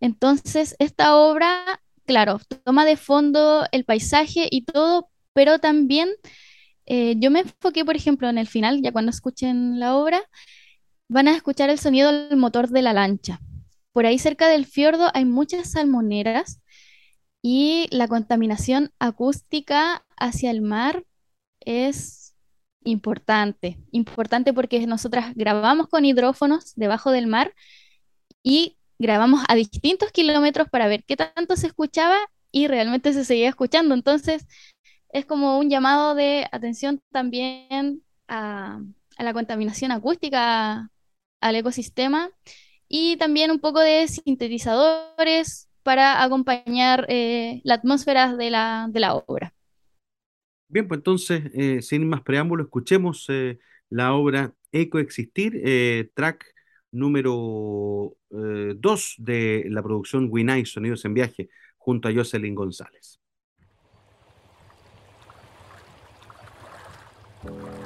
Entonces, 0.00 0.76
esta 0.78 1.16
obra, 1.16 1.82
claro, 2.06 2.40
toma 2.64 2.84
de 2.84 2.96
fondo 2.96 3.64
el 3.72 3.84
paisaje 3.84 4.48
y 4.50 4.64
todo, 4.64 5.10
pero 5.34 5.58
también 5.60 6.10
eh, 6.86 7.14
yo 7.18 7.30
me 7.30 7.40
enfoqué, 7.40 7.84
por 7.84 7.96
ejemplo, 7.96 8.28
en 8.28 8.38
el 8.38 8.46
final, 8.46 8.82
ya 8.82 8.92
cuando 8.92 9.10
escuchen 9.10 9.78
la 9.78 9.96
obra, 9.96 10.22
van 11.08 11.28
a 11.28 11.36
escuchar 11.36 11.70
el 11.70 11.78
sonido 11.78 12.10
del 12.12 12.36
motor 12.36 12.68
de 12.68 12.82
la 12.82 12.92
lancha. 12.92 13.40
Por 13.92 14.06
ahí 14.06 14.18
cerca 14.18 14.48
del 14.48 14.66
fiordo 14.66 15.10
hay 15.14 15.24
muchas 15.24 15.72
salmoneras 15.72 16.60
y 17.42 17.88
la 17.90 18.08
contaminación 18.08 18.92
acústica 18.98 20.04
hacia 20.16 20.50
el 20.50 20.62
mar 20.62 21.04
es 21.60 22.34
importante. 22.84 23.78
Importante 23.90 24.52
porque 24.52 24.86
nosotras 24.86 25.34
grabamos 25.34 25.88
con 25.88 26.04
hidrófonos 26.04 26.74
debajo 26.76 27.10
del 27.10 27.26
mar 27.26 27.54
y 28.42 28.78
grabamos 28.98 29.42
a 29.48 29.54
distintos 29.54 30.12
kilómetros 30.12 30.68
para 30.70 30.88
ver 30.88 31.04
qué 31.04 31.16
tanto 31.16 31.56
se 31.56 31.66
escuchaba 31.66 32.16
y 32.50 32.68
realmente 32.68 33.12
se 33.12 33.24
seguía 33.24 33.48
escuchando. 33.48 33.94
Entonces, 33.94 34.46
es 35.12 35.26
como 35.26 35.58
un 35.58 35.70
llamado 35.70 36.14
de 36.14 36.46
atención 36.50 37.00
también 37.12 38.02
a, 38.28 38.80
la 39.18 39.32
contaminación 39.34 39.92
acústica, 39.92 40.90
al 41.40 41.56
ecosistema 41.56 42.30
y 42.88 43.16
también 43.18 43.50
un 43.50 43.60
poco 43.60 43.80
de 43.80 44.08
sintetizadores 44.08 45.68
para 45.82 46.22
acompañar 46.22 47.06
eh, 47.08 47.60
la 47.64 47.74
atmósfera 47.74 48.34
de 48.36 48.50
la, 48.50 49.14
obra. 49.26 49.54
Bien, 50.68 50.88
pues 50.88 50.98
entonces, 50.98 51.42
eh, 51.54 51.82
sin 51.82 52.08
más 52.08 52.22
preámbulo, 52.22 52.64
escuchemos 52.64 53.26
eh, 53.28 53.58
la 53.90 54.14
obra 54.14 54.54
Eco 54.72 54.98
Existir, 54.98 55.60
eh, 55.62 56.10
track 56.14 56.46
número 56.90 58.16
2 58.30 59.14
de 59.18 59.64
la 59.68 59.82
producción 59.82 60.28
Winai 60.30 60.64
Sonidos 60.66 61.04
en 61.04 61.14
Viaje, 61.14 61.48
junto 61.76 62.08
a 62.08 62.12
Jocelyn 62.12 62.54
González. 62.54 63.21
Thank 67.44 67.56
you. 67.56 67.81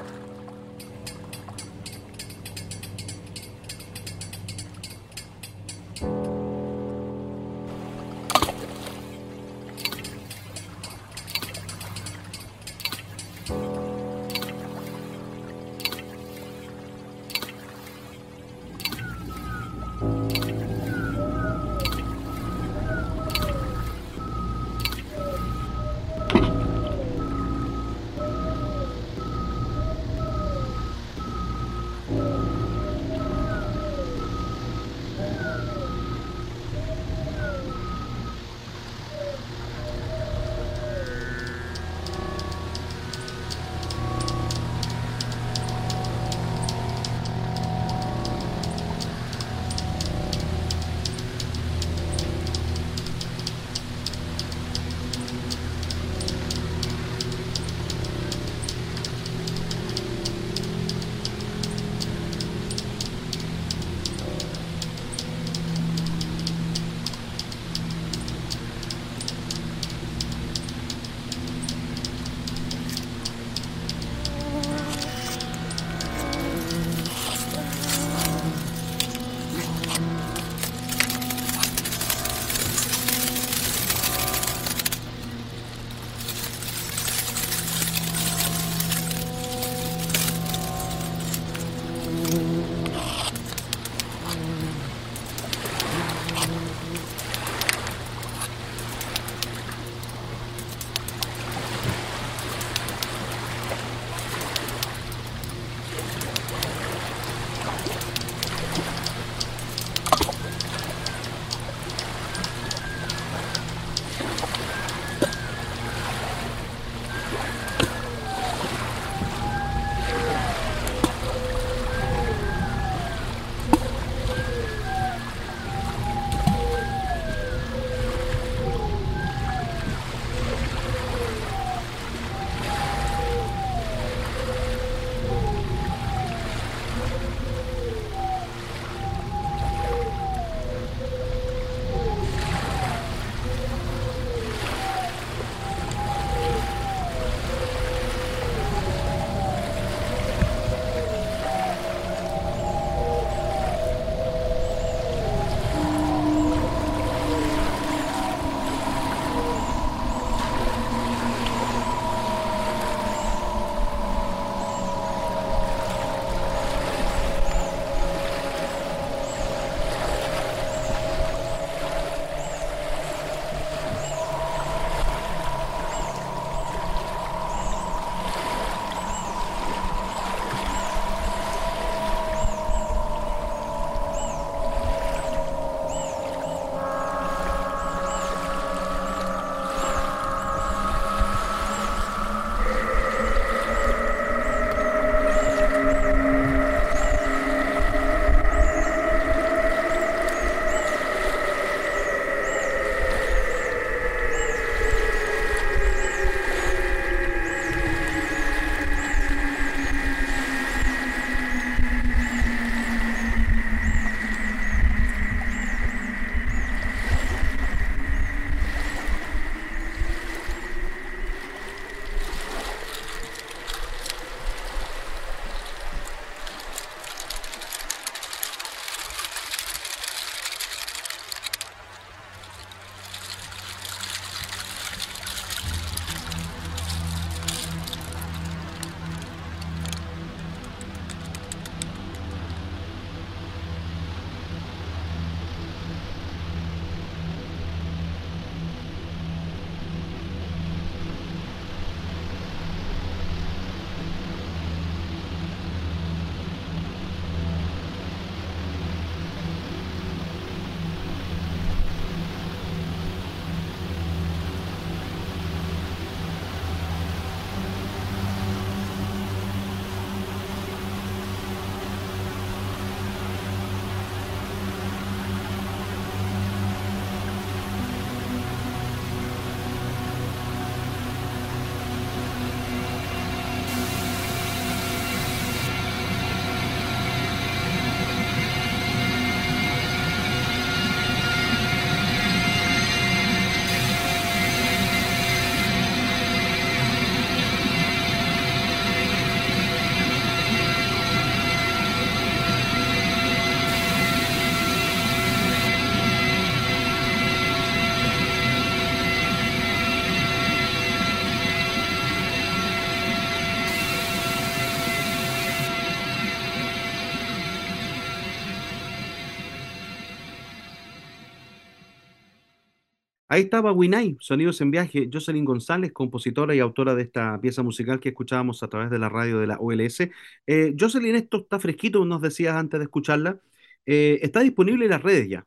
Ahí 323.37 323.43
estaba 323.43 323.71
Winay, 323.71 324.17
Sonidos 324.19 324.63
en 324.63 324.71
Viaje, 324.71 325.11
Jocelyn 325.13 325.45
González, 325.45 325.93
compositora 325.93 326.55
y 326.55 326.61
autora 326.61 326.95
de 326.95 327.03
esta 327.03 327.39
pieza 327.39 327.63
musical 327.63 328.01
que 328.01 328.09
escuchábamos 328.09 328.63
a 328.63 328.69
través 328.69 328.89
de 328.89 328.99
la 328.99 329.11
radio 329.11 329.39
de 329.39 329.47
la 329.47 329.59
OLS. 329.59 330.11
Eh, 330.47 330.75
Jocelyn, 330.81 331.17
esto 331.17 331.43
está 331.43 331.59
fresquito, 331.59 332.03
nos 332.07 332.23
decías 332.23 332.55
antes 332.57 332.81
de 332.81 332.85
escucharla. 332.85 333.39
Eh, 333.85 334.21
está 334.23 334.41
disponible 334.41 334.87
en 334.87 334.91
las 334.91 335.03
redes 335.03 335.29
ya. 335.29 335.47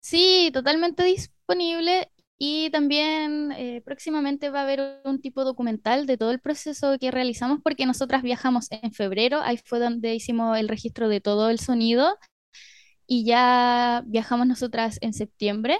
Sí, 0.00 0.50
totalmente 0.52 1.04
disponible 1.04 2.10
y 2.38 2.70
también 2.70 3.52
eh, 3.52 3.82
próximamente 3.84 4.50
va 4.50 4.62
a 4.62 4.64
haber 4.64 5.00
un 5.04 5.20
tipo 5.20 5.44
documental 5.44 6.06
de 6.06 6.16
todo 6.16 6.32
el 6.32 6.40
proceso 6.40 6.98
que 6.98 7.12
realizamos 7.12 7.60
porque 7.62 7.86
nosotras 7.86 8.24
viajamos 8.24 8.66
en 8.72 8.90
febrero, 8.90 9.40
ahí 9.42 9.60
fue 9.64 9.78
donde 9.78 10.16
hicimos 10.16 10.58
el 10.58 10.68
registro 10.68 11.08
de 11.08 11.20
todo 11.20 11.50
el 11.50 11.60
sonido 11.60 12.18
y 13.06 13.24
ya 13.24 14.02
viajamos 14.06 14.48
nosotras 14.48 14.98
en 15.02 15.12
septiembre 15.12 15.78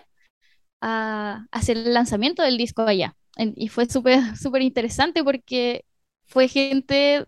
a, 0.87 1.47
hacer 1.51 1.77
el 1.79 1.95
lanzamiento 1.95 2.43
del 2.43 2.59
disco 2.59 2.83
allá. 2.83 3.17
Y 3.57 3.69
fue 3.69 3.87
súper, 3.87 4.21
súper 4.39 4.63
interesante 4.63 5.25
porque 5.25 5.85
fue 6.27 6.49
gente, 6.49 7.27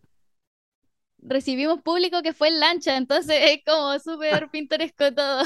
recibimos 1.22 1.82
público 1.82 2.22
que 2.22 2.32
fue 2.32 2.48
en 2.48 2.61
lancha, 2.61 2.96
entonces 2.96 3.36
es 3.42 3.61
como 3.64 3.98
súper 3.98 4.48
pintoresco 4.50 5.12
todo. 5.14 5.42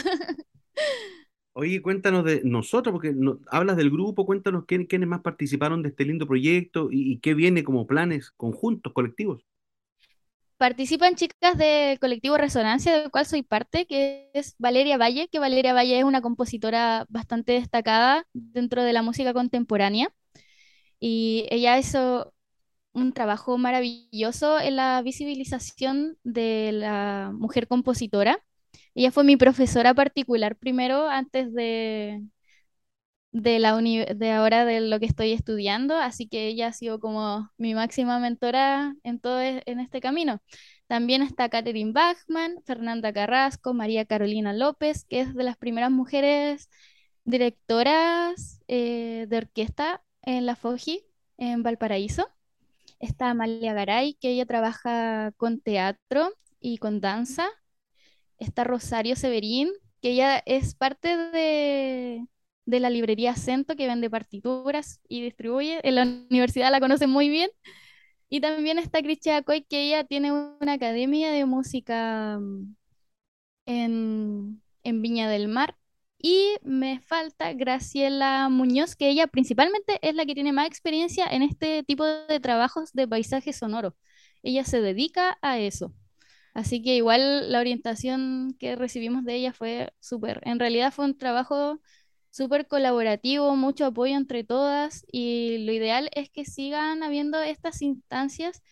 Oye, 1.55 1.83
cuéntanos 1.83 2.25
de 2.25 2.41
nosotros, 2.45 2.93
porque 2.93 3.13
no- 3.13 3.39
hablas 3.51 3.77
del 3.77 3.91
grupo, 3.91 4.25
cuéntanos 4.27 4.65
quién- 4.67 4.87
quiénes 4.87 5.09
más 5.09 5.21
participaron 5.21 5.83
de 5.83 5.91
este 5.91 6.05
lindo 6.07 6.27
proyecto 6.27 6.89
y, 6.91 7.13
y 7.13 7.19
qué 7.21 7.35
viene 7.35 7.63
como 7.65 7.87
planes 7.87 8.31
conjuntos, 8.37 8.93
colectivos. 8.95 9.45
Participan 10.63 11.17
chicas 11.17 11.59
del 11.59 11.99
colectivo 11.99 12.37
Resonancia, 12.37 12.97
del 12.97 13.11
cual 13.11 13.27
soy 13.27 13.43
parte, 13.43 13.85
que 13.85 14.31
es 14.33 14.55
Valeria 14.59 14.97
Valle, 14.97 15.27
que 15.27 15.41
Valeria 15.41 15.75
Valle 15.75 15.99
es 15.99 16.05
una 16.05 16.21
compositora 16.21 17.05
bastante 17.09 17.51
destacada 17.51 18.29
dentro 18.33 18.85
de 18.85 18.93
la 18.93 19.03
música 19.03 19.33
contemporánea. 19.33 20.15
Y 21.01 21.49
ella 21.51 21.77
hizo 21.81 22.33
un 22.93 23.13
trabajo 23.13 23.59
maravilloso 23.59 24.61
en 24.61 24.77
la 24.77 25.03
visibilización 25.03 26.17
de 26.23 26.71
la 26.71 27.33
mujer 27.35 27.67
compositora. 27.67 28.39
Ella 28.95 29.11
fue 29.11 29.25
mi 29.25 29.37
profesora 29.37 29.95
particular 29.95 30.55
primero, 30.55 31.09
antes 31.09 31.53
de, 31.53 32.23
de 33.33 33.59
la 33.59 33.77
uni- 33.77 34.05
de 34.05 34.31
ahora 34.33 34.65
de 34.65 34.81
lo 34.83 35.01
que 35.01 35.07
estoy 35.07 35.33
estudiando, 35.33 35.97
así 35.97 36.29
que 36.29 36.49
ella 36.49 36.69
ha 36.69 36.73
sido 36.73 37.01
como 37.01 37.51
mi 37.59 37.75
máxima 37.75 38.19
mentora 38.21 38.95
en 39.05 39.21
todo 39.21 39.41
e- 39.41 39.63
en 39.67 39.81
este 39.81 40.01
camino. 40.01 40.43
También 40.87 41.23
está 41.23 41.49
Catherine 41.49 41.93
Bachman, 41.93 42.57
Fernanda 42.67 43.13
Carrasco, 43.13 43.75
María 43.75 44.05
Carolina 44.07 44.53
López, 44.53 45.05
que 45.07 45.21
es 45.21 45.35
de 45.35 45.45
las 45.45 45.57
primeras 45.57 45.91
mujeres 45.91 46.69
directoras 47.25 48.61
eh, 48.69 49.27
de 49.29 49.37
orquesta 49.39 50.03
en 50.23 50.47
la 50.47 50.53
FOGI, 50.57 51.03
en 51.39 51.63
Valparaíso. 51.63 52.29
Está 53.01 53.31
Amalia 53.31 53.75
Garay, 53.75 54.15
que 54.21 54.31
ella 54.31 54.47
trabaja 54.47 55.33
con 55.37 55.61
teatro 55.61 56.33
y 56.61 56.79
con 56.79 57.01
danza. 57.01 57.49
Está 58.39 58.65
Rosario 58.65 59.17
Severín, 59.17 59.71
que 60.01 60.11
ella 60.11 60.43
es 60.47 60.75
parte 60.75 61.17
de, 61.17 62.27
de 62.65 62.81
la 62.81 62.91
librería 62.91 63.33
Acento, 63.33 63.77
que 63.77 63.87
vende 63.87 64.11
partituras 64.11 65.01
y 65.09 65.23
distribuye. 65.23 65.81
En 65.87 65.95
la 65.97 66.03
universidad 66.03 66.71
la 66.71 66.81
conocen 66.81 67.11
muy 67.11 67.29
bien. 67.29 67.51
Y 68.29 68.41
también 68.41 68.79
está 68.79 69.03
Cristia 69.03 69.43
Coy, 69.43 69.63
que 69.65 69.83
ella 69.83 70.05
tiene 70.05 70.33
una 70.33 70.75
academia 70.75 71.31
de 71.33 71.45
música 71.47 72.39
mm, 72.41 72.75
en, 73.67 74.63
en 74.85 75.03
Viña 75.03 75.29
del 75.29 75.49
Mar. 75.49 75.77
Y 76.19 76.57
me 76.63 77.01
falta 77.01 77.53
Graciela 77.53 78.49
Muñoz, 78.49 78.95
que 78.97 79.09
ella 79.11 79.27
principalmente 79.27 79.99
es 80.03 80.15
la 80.15 80.25
que 80.25 80.35
tiene 80.35 80.53
más 80.53 80.69
experiencia 80.69 81.27
en 81.27 81.43
este 81.43 81.83
tipo 81.83 82.05
de 82.05 82.41
trabajos 82.41 82.93
de 82.93 83.09
paisaje 83.09 83.53
sonoro. 83.53 83.97
Ella 84.43 84.65
se 84.65 84.81
dedica 84.81 85.39
a 85.43 85.59
eso. 85.59 85.95
Así 86.55 86.83
que 86.83 86.97
igual 86.97 87.51
la 87.53 87.61
orientación 87.61 88.57
que 88.59 88.77
recibimos 88.77 89.25
de 89.25 89.35
ella 89.37 89.53
fue 89.53 89.93
súper. 90.01 90.41
En 90.45 90.59
realidad 90.61 90.93
fue 90.93 91.07
un 91.07 91.17
trabajo 91.19 91.81
súper 92.33 92.69
colaborativo, 92.69 93.57
mucho 93.57 93.87
apoyo 93.87 94.17
entre 94.17 94.45
todas 94.45 95.07
y 95.13 95.59
lo 95.67 95.73
ideal 95.73 96.11
es 96.15 96.31
que 96.31 96.47
sigan 96.47 97.05
habiendo 97.05 97.43
estas 97.43 97.83
instancias 97.83 98.63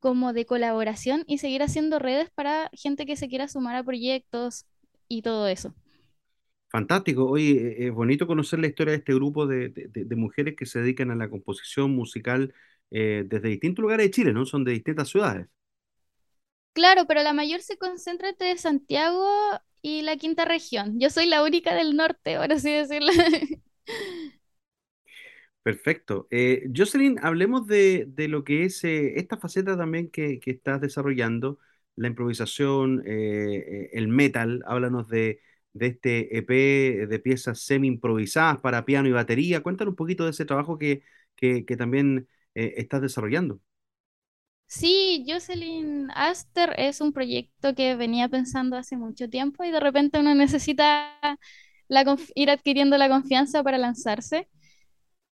como 0.00 0.32
de 0.34 0.46
colaboración 0.46 1.24
y 1.28 1.38
seguir 1.38 1.62
haciendo 1.64 1.98
redes 2.00 2.30
para 2.32 2.70
gente 2.74 3.06
que 3.06 3.16
se 3.16 3.28
quiera 3.28 3.48
sumar 3.48 3.76
a 3.76 3.84
proyectos 3.84 4.66
y 5.08 5.22
todo 5.22 5.48
eso. 5.48 5.74
Fantástico. 6.68 7.26
Oye, 7.28 7.84
eh, 7.84 7.86
es 7.88 7.92
bonito 7.94 8.26
conocer 8.28 8.60
la 8.60 8.68
historia 8.68 8.92
de 8.92 8.98
este 8.98 9.14
grupo 9.14 9.46
de, 9.46 9.70
de- 9.70 9.88
de- 9.88 10.04
de 10.04 10.16
mujeres 10.16 10.54
que 10.56 10.66
se 10.66 10.80
dedican 10.80 11.10
a 11.10 11.16
la 11.16 11.28
composición 11.28 11.90
musical 11.92 12.54
eh, 12.92 13.24
desde 13.26 13.48
distintos 13.48 13.82
lugares 13.82 14.06
de 14.06 14.10
Chile, 14.12 14.32
¿no? 14.32 14.46
Son 14.46 14.64
de 14.64 14.72
distintas 14.72 15.08
ciudades. 15.08 15.48
Claro, 16.72 17.06
pero 17.06 17.22
la 17.22 17.32
mayor 17.32 17.60
se 17.62 17.78
concentra 17.78 18.30
entre 18.30 18.56
Santiago 18.56 19.26
y 19.82 20.02
la 20.02 20.16
quinta 20.16 20.44
región. 20.44 20.98
Yo 20.98 21.10
soy 21.10 21.26
la 21.26 21.42
única 21.42 21.74
del 21.74 21.96
norte, 21.96 22.36
por 22.36 22.52
así 22.52 22.70
decirlo. 22.72 23.10
Perfecto. 25.62 26.26
Eh, 26.30 26.64
Jocelyn, 26.74 27.18
hablemos 27.22 27.66
de, 27.66 28.06
de 28.08 28.28
lo 28.28 28.44
que 28.44 28.64
es 28.64 28.82
eh, 28.84 29.18
esta 29.18 29.36
faceta 29.36 29.76
también 29.76 30.10
que, 30.10 30.40
que 30.40 30.50
estás 30.52 30.80
desarrollando, 30.80 31.58
la 31.96 32.08
improvisación, 32.08 33.02
eh, 33.06 33.56
eh, 33.84 33.90
el 33.92 34.08
metal. 34.08 34.62
Háblanos 34.66 35.08
de, 35.08 35.40
de 35.74 35.86
este 35.86 36.38
EP 36.38 37.06
de 37.06 37.18
piezas 37.18 37.60
semi 37.60 37.88
improvisadas 37.88 38.58
para 38.60 38.86
piano 38.86 39.08
y 39.08 39.12
batería. 39.12 39.62
Cuéntanos 39.62 39.92
un 39.92 39.96
poquito 39.96 40.24
de 40.24 40.30
ese 40.30 40.46
trabajo 40.46 40.78
que, 40.78 41.02
que, 41.36 41.62
también 41.76 42.28
estás 42.54 43.02
desarrollando. 43.02 43.60
Sí, 44.72 45.24
Jocelyn 45.28 46.10
Aster 46.14 46.74
es 46.78 47.00
un 47.00 47.12
proyecto 47.12 47.74
que 47.74 47.96
venía 47.96 48.28
pensando 48.28 48.76
hace 48.76 48.96
mucho 48.96 49.28
tiempo 49.28 49.64
y 49.64 49.70
de 49.72 49.80
repente 49.80 50.20
uno 50.20 50.32
necesita 50.34 51.18
ir 52.36 52.50
adquiriendo 52.50 52.96
la 52.98 53.08
confianza 53.08 53.62
para 53.64 53.78
lanzarse. 53.78 54.48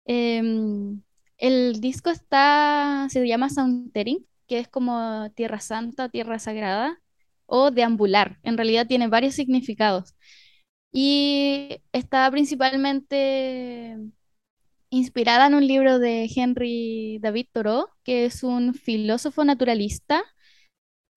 Em, 0.06 1.02
el 1.38 1.82
disco 1.82 2.10
está, 2.10 3.08
se 3.10 3.28
llama 3.28 3.50
Sauntering, 3.50 4.26
que 4.48 4.60
es 4.60 4.68
como 4.70 5.30
Tierra 5.36 5.60
Santa, 5.60 6.10
Tierra 6.10 6.40
Sagrada, 6.40 7.00
o 7.46 7.72
deambular. 7.72 8.40
En 8.44 8.58
realidad 8.58 8.88
tiene 8.88 9.08
varios 9.08 9.36
significados. 9.36 10.16
Y 10.92 11.82
está 11.94 12.30
principalmente 12.32 13.98
inspirada 14.90 15.48
en 15.48 15.56
un 15.56 15.68
libro 15.68 16.00
de 16.00 16.30
Henry 16.36 17.20
David 17.22 17.48
Thoreau, 17.54 17.88
que 18.04 18.26
es 18.26 18.44
un 18.44 18.74
filósofo 18.74 19.44
naturalista 19.46 20.24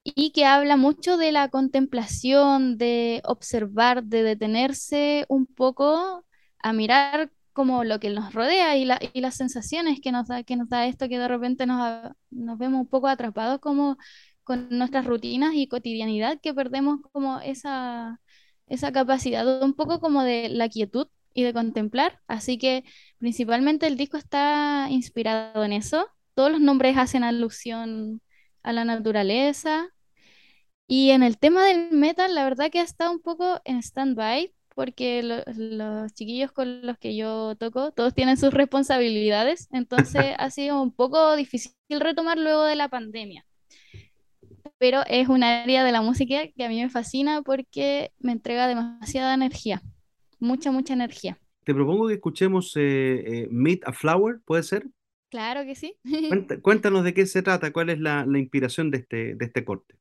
y 0.05 0.33
que 0.33 0.45
habla 0.47 0.77
mucho 0.77 1.17
de 1.17 1.33
la 1.33 1.49
contemplación, 1.51 2.79
de 2.79 3.21
observar, 3.25 4.05
de 4.05 4.23
detenerse 4.23 5.27
un 5.29 5.47
poco 5.47 6.25
a 6.63 6.73
mirar 6.73 7.31
como 7.53 7.85
lo 7.85 8.01
que 8.01 8.11
nos 8.11 8.33
rodea 8.33 8.77
y, 8.77 8.85
la- 8.85 8.99
y 9.13 9.21
las 9.21 9.37
sensaciones 9.37 10.01
que 10.01 10.13
nos 10.13 10.29
da, 10.29 10.43
que 10.45 10.57
nos 10.57 10.69
da 10.69 10.87
esto, 10.87 11.09
que 11.09 11.19
de 11.19 11.29
repente 11.29 11.67
nos, 11.67 12.13
nos 12.31 12.59
vemos 12.59 12.81
un 12.81 12.89
poco 12.89 13.09
atrapados 13.09 13.61
como 13.61 13.97
con 14.45 14.69
nuestras 14.71 15.05
rutinas 15.07 15.55
y 15.55 15.69
cotidianidad, 15.69 16.41
que 16.43 16.55
perdemos 16.55 17.01
como 17.13 17.41
esa, 17.41 18.21
esa 18.67 18.93
capacidad 18.93 19.63
un 19.63 19.75
poco 19.75 20.01
como 20.01 20.23
de 20.25 20.49
la 20.49 20.69
quietud 20.69 21.09
y 21.35 21.43
de 21.45 21.53
contemplar. 21.53 22.21
Así 22.27 22.59
que 22.59 22.85
principalmente 23.21 23.89
el 23.89 23.99
disco 23.99 24.19
está 24.19 24.89
inspirado 24.91 25.65
en 25.65 25.75
eso. 25.75 26.09
Todos 26.35 26.53
los 26.53 26.61
nombres 26.63 26.99
hacen 26.99 27.25
alusión 27.25 28.23
a 28.65 28.75
la 28.75 28.85
naturaleza 28.87 29.89
y 30.87 31.11
en 31.11 31.23
el 31.23 31.39
tema 31.39 31.65
del 31.67 31.93
metal, 31.93 32.35
la 32.35 32.45
verdad 32.45 32.71
que 32.71 32.81
ha 32.81 32.83
estado 32.83 33.13
un 33.13 33.21
poco 33.21 33.61
en 33.65 33.79
stand-by, 33.83 34.53
porque 34.75 35.23
lo- 35.23 35.43
los 35.57 36.13
chiquillos 36.15 36.53
con 36.53 36.83
los 36.87 36.99
que 36.99 37.17
yo 37.17 37.55
toco, 37.57 37.93
todos 37.93 38.15
tienen 38.15 38.37
sus 38.37 38.53
responsabilidades, 38.55 39.69
entonces 39.73 40.35
ha 40.39 40.51
sido 40.51 40.83
un 40.83 40.93
poco 40.93 41.37
difícil 41.37 41.73
retomar 42.01 42.39
luego 42.39 42.65
de 42.65 42.77
la 42.77 42.89
pandemia. 42.89 43.45
Pero 44.79 45.03
es 45.07 45.29
un 45.29 45.43
área 45.45 45.85
de 45.85 45.93
la 45.93 46.03
música 46.03 46.49
que 46.57 46.65
a 46.65 46.69
mí 46.69 46.81
me 46.83 46.91
fascina 46.91 47.43
porque 47.43 48.13
me 48.19 48.33
entrega 48.33 48.67
demasiada 48.67 49.35
energía, 49.35 49.83
mucha, 50.41 50.73
mucha 50.73 50.95
energía. 50.95 51.39
Te 51.65 51.75
propongo 51.75 52.09
que 52.09 52.15
escuchemos 52.15 52.77
eh, 52.77 53.43
eh, 53.45 53.49
Meet 53.51 53.87
a 53.87 53.93
Flower, 53.93 54.41
¿puede 54.45 54.63
ser? 54.63 54.87
Claro 55.31 55.63
que 55.65 55.75
sí. 55.75 55.97
Cuéntanos 56.63 57.05
de 57.05 57.15
qué 57.15 57.27
se 57.27 57.43
trata, 57.43 57.73
cuál 57.73 57.91
es 57.91 58.01
la, 58.01 58.27
la 58.27 58.39
inspiración 58.39 58.91
de 58.91 58.99
este, 58.99 59.35
de 59.35 59.45
este 59.45 59.65
corte. 59.65 59.95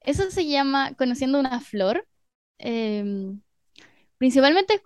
Eso 0.00 0.30
se 0.30 0.46
llama 0.46 0.94
Conociendo 0.94 1.40
una 1.40 1.60
flor. 1.60 2.06
Em, 2.58 3.40
principalmente 4.18 4.80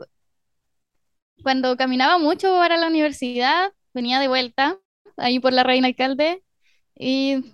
Cuando 1.43 1.77
caminaba 1.77 2.19
mucho 2.19 2.51
para 2.57 2.77
la 2.77 2.87
universidad, 2.89 3.73
venía 3.95 4.21
de 4.21 4.29
vuelta, 4.29 4.79
ahí 5.17 5.41
por 5.41 5.53
la 5.53 5.63
Reina 5.63 5.89
Alcalde, 5.89 6.43
y 6.95 7.45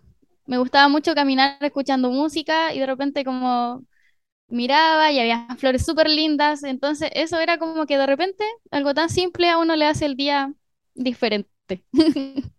me 0.46 0.58
gustaba 0.58 0.88
mucho 0.88 1.14
caminar 1.14 1.58
escuchando 1.60 2.10
música 2.10 2.74
y 2.74 2.80
de 2.80 2.86
repente 2.86 3.24
como 3.24 3.84
miraba 4.48 5.12
y 5.12 5.20
había 5.20 5.46
flores 5.58 5.84
súper 5.84 6.08
lindas. 6.08 6.62
Entonces, 6.64 7.10
eso 7.14 7.38
era 7.38 7.58
como 7.58 7.86
que 7.86 7.98
de 7.98 8.06
repente 8.06 8.44
algo 8.70 8.94
tan 8.94 9.10
simple 9.10 9.50
a 9.50 9.58
uno 9.58 9.76
le 9.76 9.84
hace 9.86 10.06
el 10.06 10.16
día 10.16 10.52
diferente. 10.94 11.84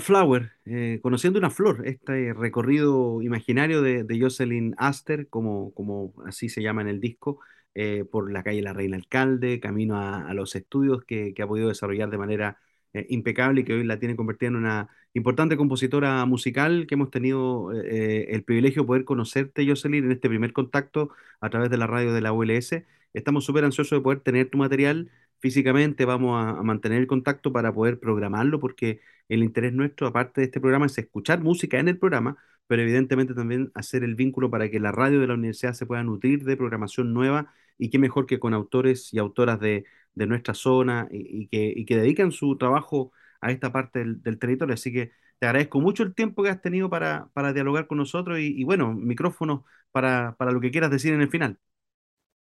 Flower, 0.00 0.52
eh, 0.66 0.98
conociendo 1.02 1.38
una 1.38 1.50
flor, 1.50 1.86
este 1.86 2.32
recorrido 2.34 3.22
imaginario 3.22 3.82
de, 3.82 4.04
de 4.04 4.20
Jocelyn 4.20 4.74
Astor, 4.78 5.28
como, 5.28 5.72
como 5.74 6.14
así 6.26 6.48
se 6.48 6.62
llama 6.62 6.82
en 6.82 6.88
el 6.88 7.00
disco, 7.00 7.40
eh, 7.74 8.04
por 8.10 8.30
la 8.32 8.42
calle 8.42 8.62
La 8.62 8.72
Reina 8.72 8.96
Alcalde, 8.96 9.60
camino 9.60 9.98
a, 9.98 10.32
los 10.34 10.54
estudios 10.54 11.04
que, 11.04 11.34
que 11.34 11.42
ha 11.42 11.46
podido 11.46 11.68
desarrollar 11.68 12.10
de 12.10 12.18
manera 12.18 12.58
eh, 12.92 13.06
impecable 13.08 13.62
y 13.62 13.64
que 13.64 13.74
hoy 13.74 13.84
la 13.84 13.98
tiene 13.98 14.16
convertida 14.16 14.48
en 14.48 14.56
una 14.56 14.88
importante 15.14 15.56
compositora 15.56 16.24
musical 16.26 16.86
que 16.86 16.94
hemos 16.94 17.10
tenido 17.10 17.70
el 17.72 18.42
privilegio 18.44 18.82
de 18.82 18.86
poder 18.86 19.04
conocerte, 19.04 19.66
Jocelyn, 19.66 20.04
en 20.04 20.12
este 20.12 20.28
primer 20.28 20.52
contacto 20.52 21.10
a 21.40 21.50
través 21.50 21.70
de 21.70 21.76
la 21.76 21.86
radio 21.86 22.12
de 22.12 22.20
la 22.20 22.32
ULS. 22.32 22.84
Estamos 23.12 23.44
súper 23.44 23.64
ansiosos 23.64 23.98
de 23.98 24.02
poder 24.02 24.20
tener 24.20 24.50
tu 24.50 24.58
material 24.58 25.10
físicamente, 25.44 26.06
vamos 26.06 26.42
a, 26.42 26.62
mantener 26.62 27.00
el 27.00 27.06
contacto 27.06 27.52
para 27.52 27.70
poder 27.74 28.00
programarlo, 28.00 28.58
porque 28.60 29.02
el 29.28 29.44
interés 29.44 29.74
nuestro, 29.74 30.06
aparte 30.06 30.40
de 30.40 30.46
este 30.46 30.58
programa, 30.58 30.86
es 30.86 30.96
escuchar 30.96 31.42
música 31.42 31.78
en 31.78 31.88
el 31.88 31.98
programa, 31.98 32.38
pero 32.66 32.80
evidentemente 32.80 33.34
también 33.34 33.70
hacer 33.74 34.04
el 34.04 34.14
vínculo 34.14 34.50
para 34.50 34.70
que 34.70 34.80
la 34.80 34.90
radio 34.90 35.20
de 35.20 35.26
la 35.26 35.34
universidad 35.34 35.74
se 35.74 35.84
pueda 35.84 36.02
nutrir 36.02 36.44
de 36.44 36.56
programación 36.56 37.12
nueva 37.12 37.52
y 37.76 37.90
qué 37.90 37.98
mejor 37.98 38.24
que 38.24 38.38
con 38.38 38.54
autores 38.54 39.12
y 39.12 39.18
autoras 39.18 39.60
de, 39.60 39.84
de 40.14 40.26
nuestra 40.26 40.54
zona 40.54 41.08
y, 41.10 41.46
que, 41.48 41.74
y, 41.76 41.84
que, 41.84 41.98
dedican 41.98 42.32
su 42.32 42.56
trabajo 42.56 43.12
a 43.42 43.50
esta 43.50 43.70
parte 43.70 43.98
del, 43.98 44.38
territorio. 44.38 44.72
Así 44.72 44.94
que 44.94 45.12
te 45.38 45.46
agradezco 45.46 45.78
mucho 45.78 46.04
el 46.04 46.14
tiempo 46.14 46.42
que 46.42 46.48
has 46.48 46.62
tenido 46.62 46.88
para, 46.88 47.28
para 47.34 47.52
dialogar 47.52 47.86
con 47.86 47.98
nosotros 47.98 48.38
y, 48.38 48.58
y 48.58 48.64
bueno, 48.64 48.94
micrófonos 48.94 49.60
para, 49.92 50.36
para 50.38 50.52
lo 50.52 50.60
que 50.62 50.70
quieras 50.70 50.90
decir 50.90 51.12
en 51.12 51.20
el 51.20 51.28
final. 51.28 51.58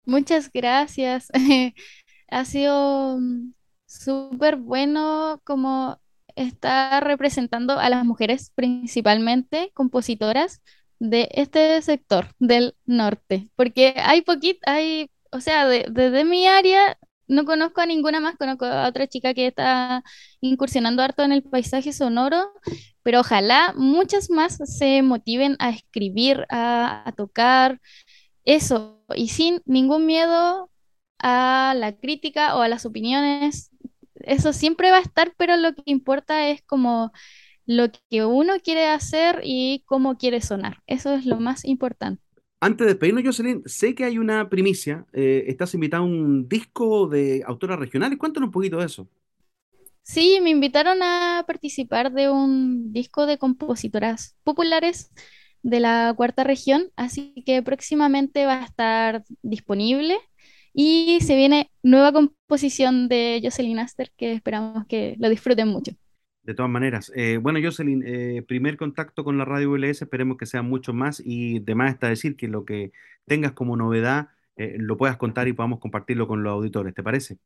Muchas 0.05 0.51
gracias. 0.53 1.31
ha 2.29 2.45
sido 2.45 3.19
mm, 3.19 3.53
súper 3.87 4.57
bueno 4.57 5.41
como 5.45 5.99
estar 6.37 7.05
representando 7.05 7.79
a 7.79 7.91
las 7.91 8.05
mujeres, 8.05 8.53
principalmente 8.55 9.73
compositoras 9.75 10.63
de 11.01 11.29
este 11.33 11.81
sector 11.83 12.29
del 12.39 12.77
norte, 12.87 13.49
porque 13.57 13.95
hay 13.97 14.23
poquito, 14.23 14.61
hay, 14.67 15.11
o 15.33 15.41
sea, 15.41 15.67
desde 15.67 16.11
de, 16.11 16.25
mi 16.25 16.47
área 16.47 16.99
no 17.29 17.45
conozco 17.45 17.81
a 17.81 17.87
ninguna 17.87 18.21
más, 18.21 18.37
conozco 18.37 18.65
a 18.65 18.89
otra 18.89 19.07
chica 19.07 19.35
que 19.35 19.49
está 19.49 20.03
incursionando 20.41 21.03
harto 21.03 21.23
en 21.23 21.33
el 21.33 21.43
paisaje 21.43 21.93
sonoro, 21.93 22.53
pero 23.03 23.21
ojalá 23.21 23.75
muchas 23.77 24.31
más 24.31 24.59
se 24.65 25.03
motiven 25.03 25.57
a 25.59 25.71
escribir, 25.71 26.47
a 26.51 27.13
tocar, 27.17 27.81
eso, 28.45 29.05
y 29.15 29.29
sin 29.29 29.61
ningún 29.67 30.07
miedo 30.07 30.71
a 31.19 31.75
la 31.77 31.93
crítica 31.97 32.57
o 32.57 32.63
a 32.63 32.69
las 32.69 32.87
opiniones. 32.87 33.71
Eso 34.17 34.53
siempre 34.53 34.91
va 34.91 34.99
a 34.99 35.03
estar, 35.03 35.33
pero 35.37 35.57
lo 35.57 35.75
que 35.75 35.83
importa 35.87 36.49
es 36.49 36.63
como 36.63 37.13
lo 37.67 37.87
que 38.11 38.25
uno 38.25 38.55
quiere 38.63 38.87
hacer 38.87 39.43
y 39.45 39.85
cómo 39.87 40.17
quiere 40.17 40.41
sonar. 40.41 40.79
Eso 40.87 41.15
es 41.15 41.27
lo 41.27 41.39
más 41.39 41.65
importante. 41.65 42.23
Antes 42.61 42.87
de 42.87 42.93
despedirnos, 42.95 43.25
Jocelyn, 43.25 43.63
sé 43.67 43.95
que 43.95 44.05
hay 44.05 44.19
una 44.19 44.49
primicia. 44.49 45.07
Eh, 45.13 45.45
estás 45.47 45.75
invitada 45.75 46.03
a 46.03 46.07
un 46.07 46.49
disco 46.49 47.07
de 47.07 47.45
autoras 47.47 47.79
regionales. 47.79 48.19
Cuéntanos 48.19 48.49
un 48.49 48.53
poquito 48.53 48.79
de 48.79 48.87
eso. 48.87 49.09
Sí, 50.03 50.41
me 50.43 50.51
invitaron 50.51 51.03
a 51.03 51.45
participar 51.47 52.11
de 52.13 52.31
un 52.31 52.93
disco 52.93 53.27
de 53.27 53.39
compositoras 53.39 54.37
populares 54.43 55.11
de 55.63 55.81
la 55.81 56.15
cuarta 56.17 56.45
región, 56.45 56.91
así 56.97 57.35
que 57.45 57.63
próximamente 57.63 58.47
va 58.47 58.63
a 58.63 58.65
estar 58.65 59.25
disponible 59.43 60.19
y 60.81 61.19
se 61.23 61.35
viene 61.35 61.73
nueva 61.83 62.13
composición 62.13 63.09
de 63.09 63.41
Jocelyn 63.43 63.81
Aster 63.81 64.13
que 64.17 64.33
esperamos 64.33 64.87
que 64.87 65.17
lo 65.19 65.29
disfruten 65.29 65.67
mucho. 65.67 65.91
De 66.45 66.55
todas 66.55 66.71
maneras, 66.71 67.11
eh, 67.17 67.39
bueno, 67.43 67.59
Jocelyn, 67.61 68.05
eh, 68.07 68.45
primer 68.47 68.77
contacto 68.77 69.25
con 69.25 69.37
la 69.39 69.45
radio 69.45 69.73
ULS, 69.73 70.03
esperemos 70.03 70.37
que 70.37 70.47
sea 70.47 70.63
mucho 70.63 70.93
más 70.93 71.21
y 71.25 71.59
de 71.59 71.75
más 71.75 71.93
está 71.93 72.09
decir 72.09 72.37
que 72.37 72.47
lo 72.47 72.65
que 72.65 72.93
tengas 73.27 73.53
como 73.53 73.77
novedad 73.77 74.29
eh, 74.55 74.77
lo 74.79 74.97
puedas 74.97 75.17
contar 75.17 75.49
y 75.49 75.53
podamos 75.53 75.81
compartirlo 75.81 76.29
con 76.29 76.45
los 76.45 76.53
auditores, 76.53 76.95
¿te 76.95 77.03
parece? 77.03 77.39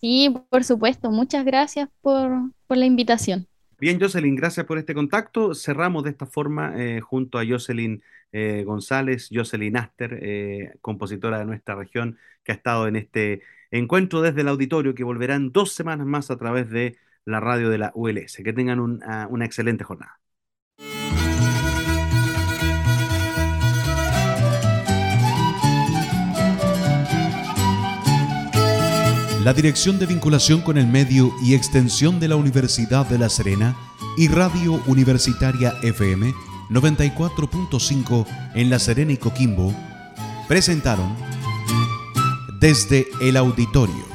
Sí, 0.00 0.32
por 0.48 0.62
supuesto. 0.62 1.10
Muchas 1.10 1.44
gracias 1.44 1.88
por, 2.00 2.30
por 2.68 2.76
la 2.76 2.86
invitación. 2.86 3.48
Bien, 3.80 3.98
Jocelyn, 4.00 4.36
gracias 4.36 4.66
por 4.66 4.78
este 4.78 4.94
contacto. 4.94 5.52
Cerramos 5.52 6.04
de 6.04 6.10
esta 6.10 6.26
forma 6.26 6.74
junto 7.02 7.40
a 7.40 7.44
Jocelyn 7.44 8.02
eh, 8.32 8.64
González, 8.64 9.28
Jocelyn 9.32 9.76
Aster, 9.76 10.18
eh, 10.22 10.74
compositora 10.80 11.38
de 11.38 11.46
nuestra 11.46 11.74
región, 11.74 12.18
que 12.44 12.52
ha 12.52 12.54
estado 12.54 12.86
en 12.88 12.96
este 12.96 13.42
encuentro 13.70 14.22
desde 14.22 14.42
el 14.42 14.48
auditorio, 14.48 14.94
que 14.94 15.04
volverán 15.04 15.52
dos 15.52 15.72
semanas 15.72 16.06
más 16.06 16.30
a 16.30 16.38
través 16.38 16.70
de 16.70 16.96
la 17.24 17.40
radio 17.40 17.70
de 17.70 17.78
la 17.78 17.92
ULS. 17.94 18.36
Que 18.44 18.52
tengan 18.52 18.80
uh, 18.80 18.98
una 19.28 19.44
excelente 19.44 19.84
jornada. 19.84 20.18
La 29.44 29.54
Dirección 29.54 29.98
de 29.98 30.06
Vinculación 30.06 30.60
con 30.60 30.76
el 30.76 30.86
Medio 30.86 31.32
y 31.42 31.54
Extensión 31.54 32.20
de 32.20 32.28
la 32.28 32.36
Universidad 32.36 33.08
de 33.08 33.18
La 33.18 33.30
Serena 33.30 33.74
y 34.18 34.28
Radio 34.28 34.82
Universitaria 34.86 35.74
FM 35.82 36.34
94.5 36.70 38.26
en 38.54 38.70
La 38.70 38.78
Serena 38.78 39.12
y 39.12 39.16
Coquimbo 39.16 39.74
presentaron 40.46 41.16
Desde 42.60 43.06
el 43.20 43.36
Auditorio. 43.36 44.06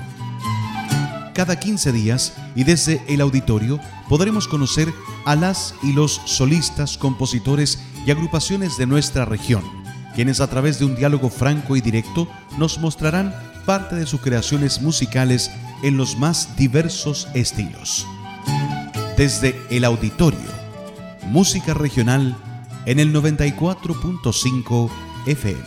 Cada 1.33 1.59
15 1.59 1.91
días 1.91 2.33
y 2.55 2.63
desde 2.63 3.03
el 3.07 3.21
auditorio 3.21 3.79
podremos 4.07 4.47
conocer 4.47 4.93
a 5.25 5.35
las 5.35 5.73
y 5.81 5.93
los 5.93 6.21
solistas, 6.25 6.97
compositores 6.97 7.79
y 8.05 8.11
agrupaciones 8.11 8.77
de 8.77 8.85
nuestra 8.85 9.25
región, 9.25 9.63
quienes 10.13 10.41
a 10.41 10.47
través 10.47 10.77
de 10.77 10.85
un 10.85 10.95
diálogo 10.95 11.31
franco 11.31 11.75
y 11.75 11.81
directo 11.81 12.27
nos 12.59 12.77
mostrarán 12.77 13.33
parte 13.65 13.95
de 13.95 14.05
sus 14.05 14.21
creaciones 14.21 14.79
musicales 14.81 15.49
en 15.81 15.97
los 15.97 16.17
más 16.17 16.55
diversos 16.55 17.27
estilos. 17.33 18.05
Desde 19.17 19.59
el 19.71 19.85
auditorio, 19.85 20.62
música 21.25 21.73
regional 21.73 22.35
en 22.85 22.99
el 22.99 23.13
94.5 23.13 24.89
FM. 25.25 25.63